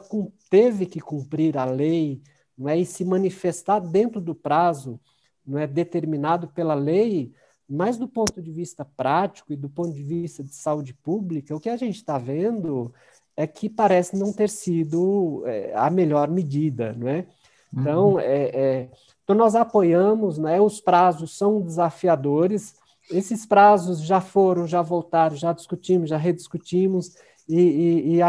teve 0.50 0.84
que 0.84 1.00
cumprir 1.00 1.56
a 1.56 1.64
lei 1.64 2.20
não 2.56 2.68
é? 2.68 2.76
e 2.78 2.84
se 2.84 3.02
manifestar 3.04 3.80
dentro 3.80 4.20
do 4.20 4.34
prazo 4.34 5.00
não 5.46 5.58
é 5.58 5.66
determinado 5.66 6.48
pela 6.48 6.74
lei, 6.74 7.32
mas 7.68 7.98
do 7.98 8.08
ponto 8.08 8.40
de 8.40 8.50
vista 8.50 8.84
prático 8.84 9.52
e 9.52 9.56
do 9.56 9.68
ponto 9.68 9.92
de 9.92 10.02
vista 10.02 10.42
de 10.42 10.54
saúde 10.54 10.94
pública, 10.94 11.54
o 11.54 11.60
que 11.60 11.68
a 11.68 11.76
gente 11.76 11.96
está 11.96 12.16
vendo 12.16 12.92
é 13.36 13.46
que 13.46 13.68
parece 13.68 14.16
não 14.16 14.32
ter 14.32 14.48
sido 14.48 15.42
é, 15.46 15.72
a 15.74 15.90
melhor 15.90 16.28
medida, 16.28 16.94
não 16.98 17.08
é? 17.08 17.26
Então, 17.72 18.12
uhum. 18.14 18.20
é, 18.20 18.42
é, 18.48 18.88
então 19.22 19.36
nós 19.36 19.54
apoiamos, 19.54 20.38
né? 20.38 20.60
Os 20.60 20.80
prazos 20.80 21.36
são 21.36 21.60
desafiadores. 21.60 22.74
Esses 23.10 23.44
prazos 23.44 24.00
já 24.00 24.20
foram, 24.20 24.66
já 24.66 24.80
voltaram, 24.80 25.36
já 25.36 25.52
discutimos, 25.52 26.08
já 26.08 26.16
rediscutimos 26.16 27.14
e, 27.48 27.60
e, 27.60 28.00
e, 28.06 28.16
e 28.16 28.22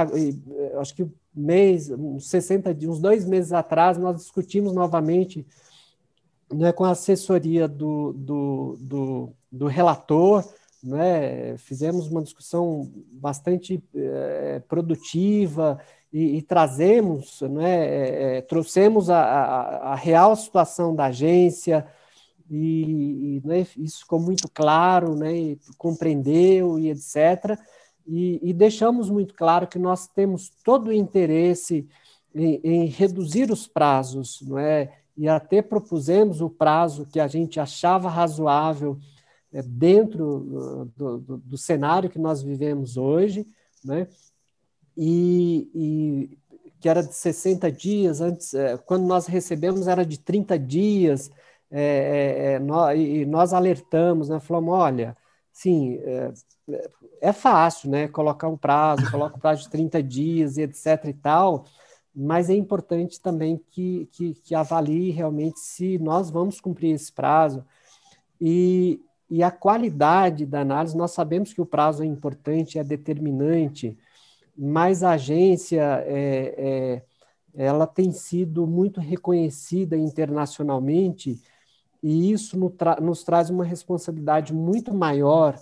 acho 0.77 0.93
que 0.93 1.07
mês, 1.33 1.89
uns 1.89 2.29
60 2.29 2.73
dias, 2.73 2.91
uns 2.91 2.99
dois 2.99 3.25
meses 3.25 3.53
atrás, 3.53 3.97
nós 3.97 4.17
discutimos 4.17 4.73
novamente 4.73 5.45
né, 6.51 6.71
com 6.71 6.83
a 6.83 6.91
assessoria 6.91 7.67
do, 7.67 8.13
do, 8.13 8.77
do, 8.79 9.33
do 9.51 9.67
relator, 9.67 10.43
né, 10.83 11.57
fizemos 11.57 12.07
uma 12.07 12.23
discussão 12.23 12.89
bastante 13.11 13.83
é, 13.93 14.61
produtiva 14.67 15.79
e, 16.11 16.37
e, 16.37 16.41
trazemos, 16.41 17.41
né, 17.41 18.37
é, 18.37 18.41
trouxemos 18.41 19.09
a, 19.09 19.21
a, 19.21 19.77
a, 19.91 19.95
real 19.95 20.35
situação 20.35 20.95
da 20.95 21.05
agência 21.05 21.85
e, 22.49 23.41
e 23.43 23.47
né, 23.47 23.67
isso 23.77 23.99
ficou 23.99 24.19
muito 24.19 24.49
claro, 24.51 25.15
né, 25.15 25.57
compreendeu 25.77 26.79
e 26.79 26.89
etc. 26.89 27.59
E, 28.07 28.39
e, 28.41 28.53
deixamos 28.53 29.09
muito 29.09 29.35
claro 29.35 29.67
que 29.67 29.77
nós 29.77 30.07
temos 30.07 30.49
todo 30.63 30.87
o 30.87 30.93
interesse 30.93 31.87
em, 32.33 32.59
em 32.63 32.85
reduzir 32.85 33.51
os 33.51 33.67
prazos, 33.67 34.41
não 34.41 34.57
é? 34.57 34.91
E 35.19 35.27
até 35.27 35.61
propusemos 35.61 36.39
o 36.39 36.49
prazo 36.49 37.05
que 37.05 37.19
a 37.19 37.27
gente 37.27 37.59
achava 37.59 38.07
razoável 38.07 38.97
é, 39.51 39.61
dentro 39.61 40.85
do, 40.95 41.19
do, 41.19 41.37
do, 41.39 41.57
cenário 41.57 42.09
que 42.09 42.17
nós 42.17 42.41
vivemos 42.41 42.95
hoje, 42.95 43.45
né? 43.83 44.07
E, 44.95 45.69
e, 45.75 46.37
que 46.79 46.87
era 46.87 47.03
de 47.03 47.13
60 47.13 47.69
dias, 47.69 48.21
antes, 48.21 48.53
é, 48.53 48.77
quando 48.77 49.05
nós 49.05 49.27
recebemos 49.27 49.89
era 49.89 50.05
de 50.05 50.17
30 50.17 50.57
dias, 50.57 51.29
é, 51.69 52.53
é 52.53 52.59
nós, 52.59 52.97
e 52.97 53.25
nós 53.25 53.51
alertamos, 53.51 54.29
né? 54.29 54.39
falamos, 54.39 54.73
olha, 54.73 55.17
sim, 55.51 55.99
é, 56.01 56.31
é, 57.19 57.33
fácil, 57.33 57.89
né? 57.89 58.07
Colocar 58.07 58.47
um 58.47 58.55
prazo, 58.55 59.11
coloca 59.11 59.35
um 59.35 59.39
prazo 59.39 59.63
de 59.63 59.69
30 59.69 60.01
dias 60.01 60.57
e 60.57 60.61
etc 60.61 61.03
e 61.09 61.13
tal, 61.13 61.65
mas 62.21 62.49
é 62.49 62.53
importante 62.53 63.21
também 63.21 63.61
que, 63.71 64.09
que, 64.11 64.33
que, 64.33 64.53
avalie 64.53 65.09
realmente 65.09 65.57
se 65.61 65.97
nós 65.99 66.29
vamos 66.29 66.59
cumprir 66.59 66.93
esse 66.93 67.09
prazo. 67.09 67.63
E, 68.41 69.01
e 69.29 69.41
a 69.41 69.49
qualidade 69.49 70.45
da 70.45 70.59
análise, 70.59 70.97
nós 70.97 71.11
sabemos 71.11 71.53
que 71.53 71.61
o 71.61 71.65
prazo 71.65 72.03
é 72.03 72.05
importante, 72.05 72.77
é 72.77 72.83
determinante, 72.83 73.97
mas 74.57 75.01
a 75.01 75.11
agência 75.11 76.03
é, 76.05 77.01
é, 77.55 77.65
ela 77.65 77.87
tem 77.87 78.11
sido 78.11 78.67
muito 78.67 78.99
reconhecida 78.99 79.95
internacionalmente 79.95 81.41
e 82.03 82.33
isso 82.33 82.59
nos, 82.59 82.73
tra 82.73 82.99
nos 82.99 83.23
traz 83.23 83.49
uma 83.49 83.63
responsabilidade 83.63 84.53
muito 84.53 84.93
maior. 84.93 85.57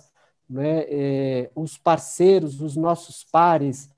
Né? 0.50 0.86
É, 0.88 1.50
os 1.54 1.78
parceiros, 1.78 2.60
os 2.60 2.74
nossos 2.74 3.22
pares, 3.22 3.88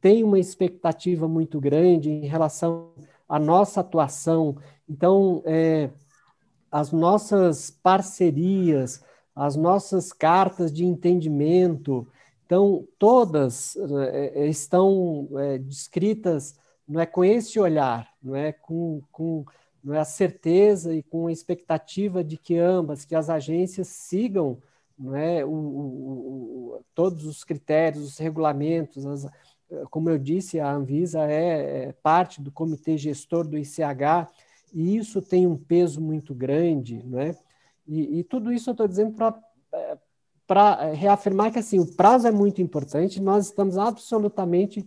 tem 0.00 0.24
uma 0.24 0.38
expectativa 0.38 1.28
muito 1.28 1.60
grande 1.60 2.10
em 2.10 2.26
relação 2.26 2.92
à 3.28 3.38
nossa 3.38 3.80
atuação. 3.80 4.56
Então, 4.88 5.42
é, 5.44 5.90
as 6.70 6.92
nossas 6.92 7.70
parcerias, 7.70 9.02
as 9.34 9.56
nossas 9.56 10.12
cartas 10.12 10.72
de 10.72 10.84
entendimento, 10.84 12.06
então, 12.46 12.86
todas 12.98 13.76
é, 13.76 14.42
é 14.42 14.46
estão 14.48 15.28
é, 15.36 15.58
descritas 15.58 16.58
não 16.88 17.00
é, 17.00 17.06
com 17.06 17.24
esse 17.24 17.60
olhar, 17.60 18.12
não 18.20 18.34
é, 18.34 18.52
com, 18.52 19.00
com 19.12 19.44
não 19.84 19.94
é, 19.94 20.00
a 20.00 20.04
certeza 20.04 20.92
e 20.92 21.02
com 21.02 21.28
a 21.28 21.32
expectativa 21.32 22.24
de 22.24 22.36
que 22.36 22.58
ambas, 22.58 23.04
que 23.04 23.14
as 23.14 23.30
agências 23.30 23.86
sigam 23.86 24.58
não 24.98 25.16
é, 25.16 25.44
o, 25.44 25.48
o, 25.48 26.74
o 26.76 26.84
todos 26.94 27.24
os 27.24 27.42
critérios, 27.44 28.04
os 28.04 28.18
regulamentos, 28.18 29.06
as, 29.06 29.26
como 29.90 30.10
eu 30.10 30.18
disse, 30.18 30.58
a 30.58 30.72
Anvisa 30.72 31.20
é, 31.20 31.88
é 31.88 31.92
parte 32.02 32.40
do 32.40 32.50
comitê 32.50 32.96
gestor 32.96 33.46
do 33.46 33.56
ICH 33.56 34.28
e 34.72 34.96
isso 34.96 35.20
tem 35.20 35.46
um 35.46 35.56
peso 35.56 36.00
muito 36.00 36.34
grande, 36.34 37.02
né? 37.04 37.36
E, 37.86 38.20
e 38.20 38.24
tudo 38.24 38.52
isso 38.52 38.70
eu 38.70 38.72
estou 38.72 38.86
dizendo 38.86 39.14
para 40.46 40.92
reafirmar 40.92 41.52
que 41.52 41.58
assim 41.58 41.78
o 41.78 41.86
prazo 41.86 42.28
é 42.28 42.30
muito 42.30 42.62
importante. 42.62 43.20
Nós 43.20 43.46
estamos 43.46 43.76
absolutamente 43.76 44.86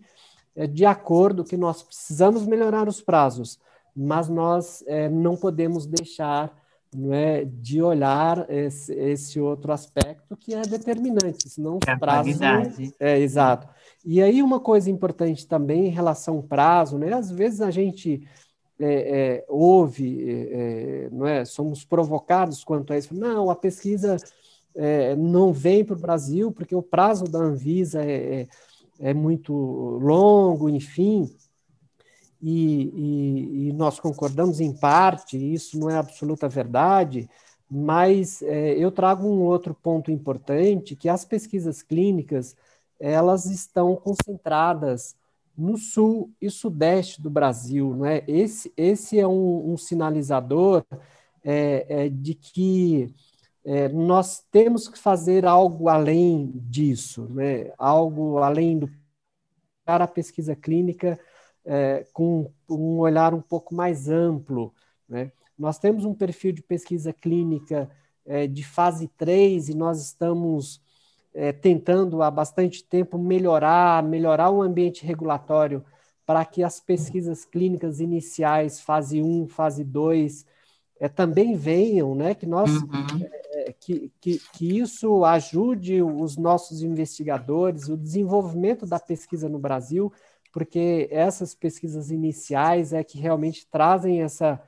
é, 0.55 0.67
de 0.67 0.86
acordo 0.86 1.43
que 1.43 1.57
nós 1.57 1.84
precisamos 1.84 2.45
melhorar 2.45 2.88
os 2.88 3.01
prazos, 3.01 3.59
mas 3.95 4.29
nós 4.29 4.84
é, 4.88 5.09
não 5.09 5.36
podemos 5.36 5.86
deixar 5.86 6.62
não 6.98 7.14
é, 7.14 7.46
de 7.46 7.82
olhar 7.82 8.50
esse, 8.50 8.94
esse 8.94 9.39
outro 9.39 9.72
aspecto 9.72 10.36
que 10.36 10.54
é 10.54 10.62
determinante, 10.62 11.50
senão 11.50 11.78
os 11.78 11.88
é 11.88 11.96
prazos. 11.96 12.39
É, 13.00 13.20
exato. 13.20 13.68
E 14.06 14.22
aí, 14.22 14.41
uma 14.41 14.60
coisa 14.60 14.89
importante 14.89 15.48
também 15.48 15.88
em 15.88 15.91
relação 15.91 16.38
ao 16.38 16.44
prazo, 16.44 16.98
né? 16.98 17.14
Às 17.14 17.32
vezes 17.32 17.62
a 17.62 17.72
gente 17.72 18.28
é, 18.80 18.94
é, 18.94 19.46
ouve, 19.48 20.30
é, 20.30 21.06
é 21.06 21.10
não 21.12 21.26
é? 21.26 21.46
Somos 21.46 21.86
provocados 21.86 22.64
quanto 22.64 22.94
a 22.94 22.98
isso. 22.98 23.14
Não, 23.14 23.50
a 23.50 23.56
pesquisa 23.56 24.18
é, 24.76 25.16
não 25.16 25.54
vem 25.54 25.86
para 25.86 25.96
o 25.96 26.02
Brasil 26.02 26.52
porque 26.52 26.76
o 26.76 26.82
prazo 26.82 27.26
da 27.26 27.39
Anvisa 27.39 28.02
é 28.04 29.14
muito 29.14 29.54
longo, 29.54 30.70
enfim 30.70 31.30
e, 32.46 32.91
e, 32.94 33.68
e, 33.70 33.74
nós 33.74 34.02
concordamos 34.02 34.60
em 34.60 34.74
parte, 34.74 35.38
isso 35.38 35.80
não 35.80 35.89
é 35.89 35.96
absoluta 35.96 36.50
verdade, 36.50 37.30
mas 37.72 38.41
é, 38.41 38.74
eu 38.74 38.91
trago 38.91 39.26
um 39.26 39.44
outro 39.44 39.74
ponto 39.74 40.12
importante, 40.12 40.94
que 40.94 41.08
as 41.08 41.24
pesquisas 41.24 41.82
clínicas, 41.82 42.54
elas 43.00 43.46
estão 43.46 43.96
concentradas 43.96 45.16
no 45.58 45.78
sul 45.78 46.32
e 46.41 46.50
sudeste 46.50 47.22
do 47.22 47.30
Brasil, 47.30 47.96
não 47.96 48.06
é? 48.06 48.26
Esse, 48.28 48.74
esse 48.76 49.18
é 49.18 49.26
um, 49.26 49.72
um 49.72 49.78
sinalizador 49.78 50.84
é, 51.46 51.86
é, 51.88 52.10
de 52.10 52.34
que 52.34 53.16
é, 53.64 53.88
nós 53.88 54.44
temos 54.52 54.89
que 54.89 55.00
fazer 55.00 55.46
algo 55.46 55.88
além 55.88 56.52
disso, 56.56 57.26
né? 57.30 57.72
Algo 57.78 58.39
além 58.39 58.80
do 58.80 58.89
para 59.86 60.06
a 60.06 60.08
pesquisa 60.08 60.56
clínica 60.56 61.20
é, 61.66 62.05
com 62.14 62.51
um 62.70 62.99
olhar 62.99 63.34
um 63.34 63.41
pouco 63.41 63.74
mais 63.74 64.09
amplo. 64.09 64.74
Né? 65.07 65.32
Nós 65.57 65.78
temos 65.78 66.05
um 66.05 66.14
perfil 66.14 66.51
de 66.51 66.61
pesquisa 66.61 67.14
clínica 67.14 67.89
é, 68.26 68.47
de 68.47 68.64
fase 68.64 69.07
3 69.07 69.70
e 69.70 69.76
nós 69.76 70.01
estamos 70.01 70.82
é, 71.34 71.51
tentando 71.51 72.22
há 72.22 72.30
bastante 72.30 72.84
tempo 72.84 73.18
melhorar, 73.18 74.03
melhorar 74.03 74.49
o 74.49 74.61
ambiente 74.61 75.05
regulatório 75.05 75.84
para 76.26 76.45
que 76.45 76.64
as 76.64 76.80
pesquisas 76.80 77.43
clínicas 77.43 77.99
iniciais, 77.99 78.80
fase 78.80 79.22
1, 79.22 79.47
fase 79.47 79.84
2, 79.84 80.45
é, 80.99 81.09
também 81.09 81.55
venham, 81.55 82.16
né? 82.16 82.34
que, 82.34 82.45
nós, 82.45 82.72
uhum. 82.72 83.26
é, 83.51 83.74
que, 83.78 84.11
que, 84.22 84.39
que 84.53 84.80
isso 84.80 85.26
ajude 85.26 86.01
os 86.01 86.38
nossos 86.38 86.82
investigadores, 86.82 87.89
o 87.89 87.97
desenvolvimento 87.97 88.86
da 88.86 88.99
pesquisa 88.99 89.49
no 89.49 89.59
Brasil, 89.59 90.14
porque 90.54 91.10
essas 91.12 91.56
pesquisas 91.56 92.12
iniciais 92.12 92.93
é 92.93 93.04
que 93.04 93.18
realmente 93.18 93.66
trazem 93.66 94.22
essa, 94.22 94.62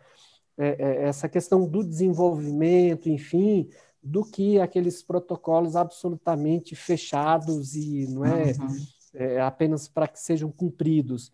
é, 0.57 0.75
é, 0.79 1.03
essa 1.03 1.29
questão 1.29 1.67
do 1.69 1.83
desenvolvimento, 1.83 3.07
enfim, 3.07 3.69
do 4.01 4.25
que 4.25 4.59
aqueles 4.59 5.03
protocolos 5.03 5.75
absolutamente 5.75 6.75
fechados 6.75 7.75
e 7.75 8.07
não 8.07 8.25
é, 8.25 8.53
uhum. 8.59 8.85
é 9.13 9.41
apenas 9.41 9.87
para 9.87 10.07
que 10.07 10.19
sejam 10.19 10.51
cumpridos. 10.51 11.31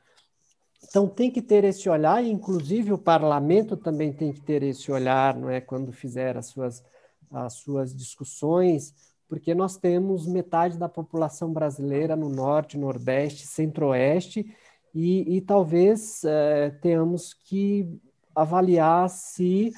Então 0.84 1.08
tem 1.08 1.32
que 1.32 1.42
ter 1.42 1.64
esse 1.64 1.88
olhar, 1.90 2.22
e 2.22 2.30
inclusive 2.30 2.92
o 2.92 2.98
parlamento 2.98 3.78
também 3.78 4.12
tem 4.12 4.34
que 4.34 4.42
ter 4.42 4.64
esse 4.64 4.92
olhar, 4.92 5.38
não 5.38 5.50
é, 5.50 5.62
quando 5.62 5.94
fizer 5.94 6.36
as 6.36 6.48
suas, 6.48 6.84
as 7.32 7.54
suas 7.54 7.96
discussões, 7.96 8.94
porque 9.32 9.56
nós 9.56 9.78
temos 9.78 10.28
metade 10.28 10.78
da 10.78 10.90
população 10.90 11.54
brasileira 11.54 12.18
no 12.18 12.28
norte, 12.28 12.78
nordeste, 12.78 13.48
centro-oeste, 13.48 14.54
e, 14.94 15.38
e, 15.38 15.40
talvez 15.40 16.22
é, 16.26 16.72
tenhamos 16.82 17.34
que 17.34 17.88
avaliar 18.36 19.10
se 19.10 19.72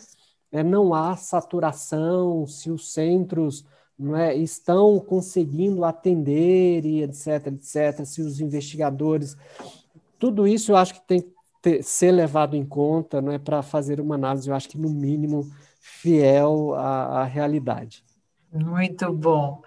é, 0.51 0.63
não 0.63 0.91
há 0.91 1.15
saturação, 1.15 2.47
se 2.47 2.71
os 2.71 2.91
centros 2.91 3.63
é, 4.15 4.33
estão 4.33 4.99
conseguindo 4.99 5.85
atender 5.85 6.83
e 6.83 7.03
etc, 7.03 7.45
etc, 7.45 8.05
se 8.05 8.23
os 8.23 8.39
investigadores. 8.39 9.37
Tudo 10.17 10.47
isso 10.47 10.71
eu 10.71 10.77
acho 10.77 10.95
que 10.95 11.01
tem 11.01 11.21
que 11.21 11.31
ter, 11.61 11.83
ser 11.83 12.11
levado 12.11 12.55
em 12.55 12.65
conta 12.65 13.21
não 13.21 13.31
é, 13.31 13.37
para 13.37 13.61
fazer 13.61 14.01
uma 14.01 14.15
análise, 14.15 14.49
eu 14.49 14.55
acho 14.55 14.67
que 14.67 14.79
no 14.79 14.89
mínimo 14.89 15.47
fiel 15.79 16.73
à, 16.73 17.21
à 17.21 17.23
realidade. 17.23 18.03
Muito 18.53 19.11
bom. 19.11 19.63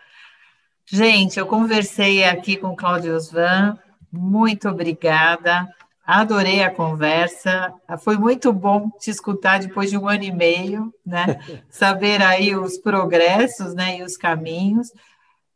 Gente, 0.85 1.41
eu 1.41 1.47
conversei 1.47 2.23
aqui 2.23 2.57
com 2.57 2.77
Cláudio 2.77 3.17
Osvan, 3.17 3.77
muito 4.13 4.69
obrigada. 4.69 5.69
Adorei 6.07 6.63
a 6.63 6.71
conversa. 6.71 7.75
Foi 7.99 8.17
muito 8.17 8.53
bom 8.53 8.89
te 8.91 9.11
escutar 9.11 9.59
depois 9.59 9.91
de 9.91 9.99
um 9.99 10.09
ano 10.09 10.23
e 10.23 10.31
meio, 10.31 10.95
né? 11.05 11.41
Saber 11.69 12.23
aí 12.23 12.55
os 12.55 12.79
progressos, 12.79 13.75
né, 13.75 13.99
e 13.99 14.05
os 14.05 14.17
caminhos. 14.17 14.93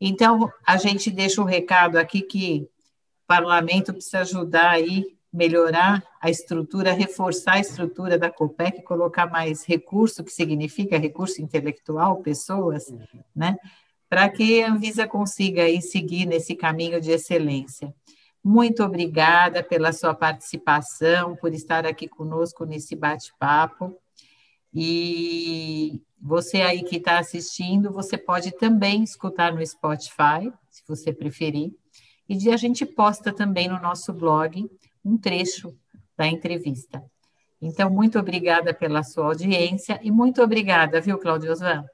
Então, 0.01 0.53
a 0.67 0.77
gente 0.77 1.09
deixa 1.09 1.41
um 1.41 1.45
recado 1.45 1.99
aqui 1.99 2.23
que 2.23 2.63
o 3.23 3.27
parlamento 3.29 3.93
precisa 3.93 4.23
ajudar 4.23 4.71
aí 4.71 5.17
melhorar 5.33 6.03
a 6.21 6.29
estrutura, 6.29 6.93
reforçar 6.93 7.55
a 7.55 7.61
estrutura 7.61 8.19
da 8.19 8.31
COPEC, 8.31 8.83
colocar 8.83 9.27
mais 9.31 9.65
recurso, 9.65 10.25
que 10.25 10.33
significa 10.33 10.99
recurso 10.99 11.41
intelectual, 11.41 12.21
pessoas, 12.21 12.93
né? 13.35 13.57
Para 14.09 14.29
que 14.29 14.63
a 14.63 14.73
Anvisa 14.73 15.07
consiga 15.07 15.63
aí 15.63 15.81
seguir 15.81 16.27
nesse 16.27 16.57
caminho 16.57 17.01
de 17.01 17.13
excelência. 17.13 17.95
Muito 18.43 18.83
obrigada 18.83 19.63
pela 19.63 19.93
sua 19.93 20.15
participação, 20.15 21.37
por 21.37 21.53
estar 21.55 21.87
aqui 21.87 22.09
conosco 22.09 22.65
nesse 22.65 22.97
bate-papo. 22.97 23.97
E 24.75 26.01
você 26.21 26.63
aí 26.63 26.83
que 26.83 26.97
está 26.97 27.19
assistindo, 27.19 27.93
você 27.93 28.19
pode 28.19 28.51
também 28.53 29.05
escutar 29.05 29.53
no 29.53 29.65
Spotify, 29.65 30.53
se 30.69 30.83
você 30.89 31.13
preferir. 31.13 31.73
E 32.29 32.51
a 32.51 32.57
gente 32.57 32.85
posta 32.87 33.33
também 33.33 33.69
no 33.69 33.81
nosso 33.81 34.13
blog 34.13 34.69
um 35.05 35.17
trecho 35.17 35.75
da 36.17 36.27
entrevista. 36.27 37.03
Então, 37.61 37.91
muito 37.91 38.19
obrigada 38.19 38.73
pela 38.73 39.03
sua 39.03 39.27
audiência 39.27 40.01
e 40.03 40.11
muito 40.11 40.43
obrigada, 40.43 41.01
viu, 41.01 41.19
Claudio 41.19 41.53
Osvan? 41.53 41.85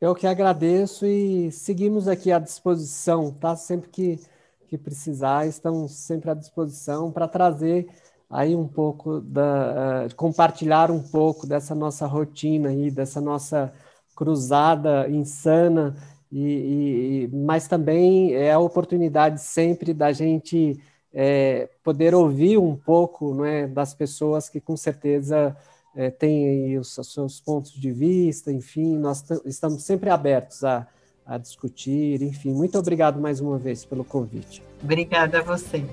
Eu 0.00 0.14
que 0.14 0.26
agradeço 0.26 1.04
e 1.04 1.50
seguimos 1.50 2.06
aqui 2.06 2.30
à 2.30 2.38
disposição, 2.38 3.32
tá? 3.32 3.56
Sempre 3.56 3.88
que, 3.90 4.20
que 4.68 4.78
precisar, 4.78 5.46
estamos 5.46 5.92
sempre 5.92 6.30
à 6.30 6.34
disposição 6.34 7.10
para 7.10 7.26
trazer 7.26 7.88
aí 8.30 8.54
um 8.54 8.68
pouco 8.68 9.20
da 9.20 10.06
uh, 10.06 10.14
compartilhar 10.14 10.90
um 10.90 11.02
pouco 11.02 11.46
dessa 11.46 11.74
nossa 11.74 12.06
rotina 12.06 12.68
aí, 12.68 12.90
dessa 12.90 13.20
nossa 13.20 13.72
cruzada 14.14 15.08
insana 15.08 15.96
e, 16.30 17.24
e 17.24 17.30
mas 17.32 17.66
também 17.66 18.34
é 18.34 18.52
a 18.52 18.58
oportunidade 18.58 19.40
sempre 19.40 19.94
da 19.94 20.12
gente 20.12 20.78
é, 21.20 21.68
poder 21.82 22.14
ouvir 22.14 22.58
um 22.58 22.76
pouco 22.76 23.34
não 23.34 23.44
é, 23.44 23.66
das 23.66 23.92
pessoas 23.92 24.48
que 24.48 24.60
com 24.60 24.76
certeza 24.76 25.56
é, 25.96 26.10
têm 26.10 26.78
os, 26.78 26.96
os, 26.96 27.12
seus 27.12 27.40
pontos 27.40 27.72
de 27.72 27.90
vista, 27.90 28.52
enfim, 28.52 28.96
nós 28.96 29.24
estamos 29.44 29.82
sempre 29.82 30.10
abertos 30.10 30.62
a, 30.62 30.86
a 31.26 31.36
discutir, 31.36 32.22
enfim. 32.22 32.52
Muito 32.52 32.78
obrigado 32.78 33.20
mais 33.20 33.40
uma 33.40 33.58
vez 33.58 33.84
pelo 33.84 34.04
convite. 34.04 34.62
Obrigada 34.80 35.40
a 35.40 35.42
você. 35.42 35.84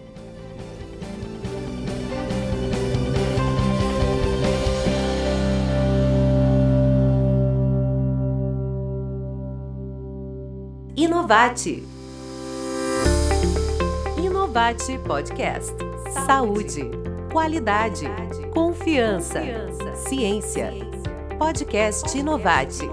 Inovate 10.96 11.95
Inovate 14.56 14.98
Podcast. 15.00 15.76
Saúde, 16.26 16.90
qualidade, 17.30 18.06
confiança, 18.54 19.42
ciência. 20.08 20.72
Podcast 21.38 22.18
Inovate. 22.18 22.88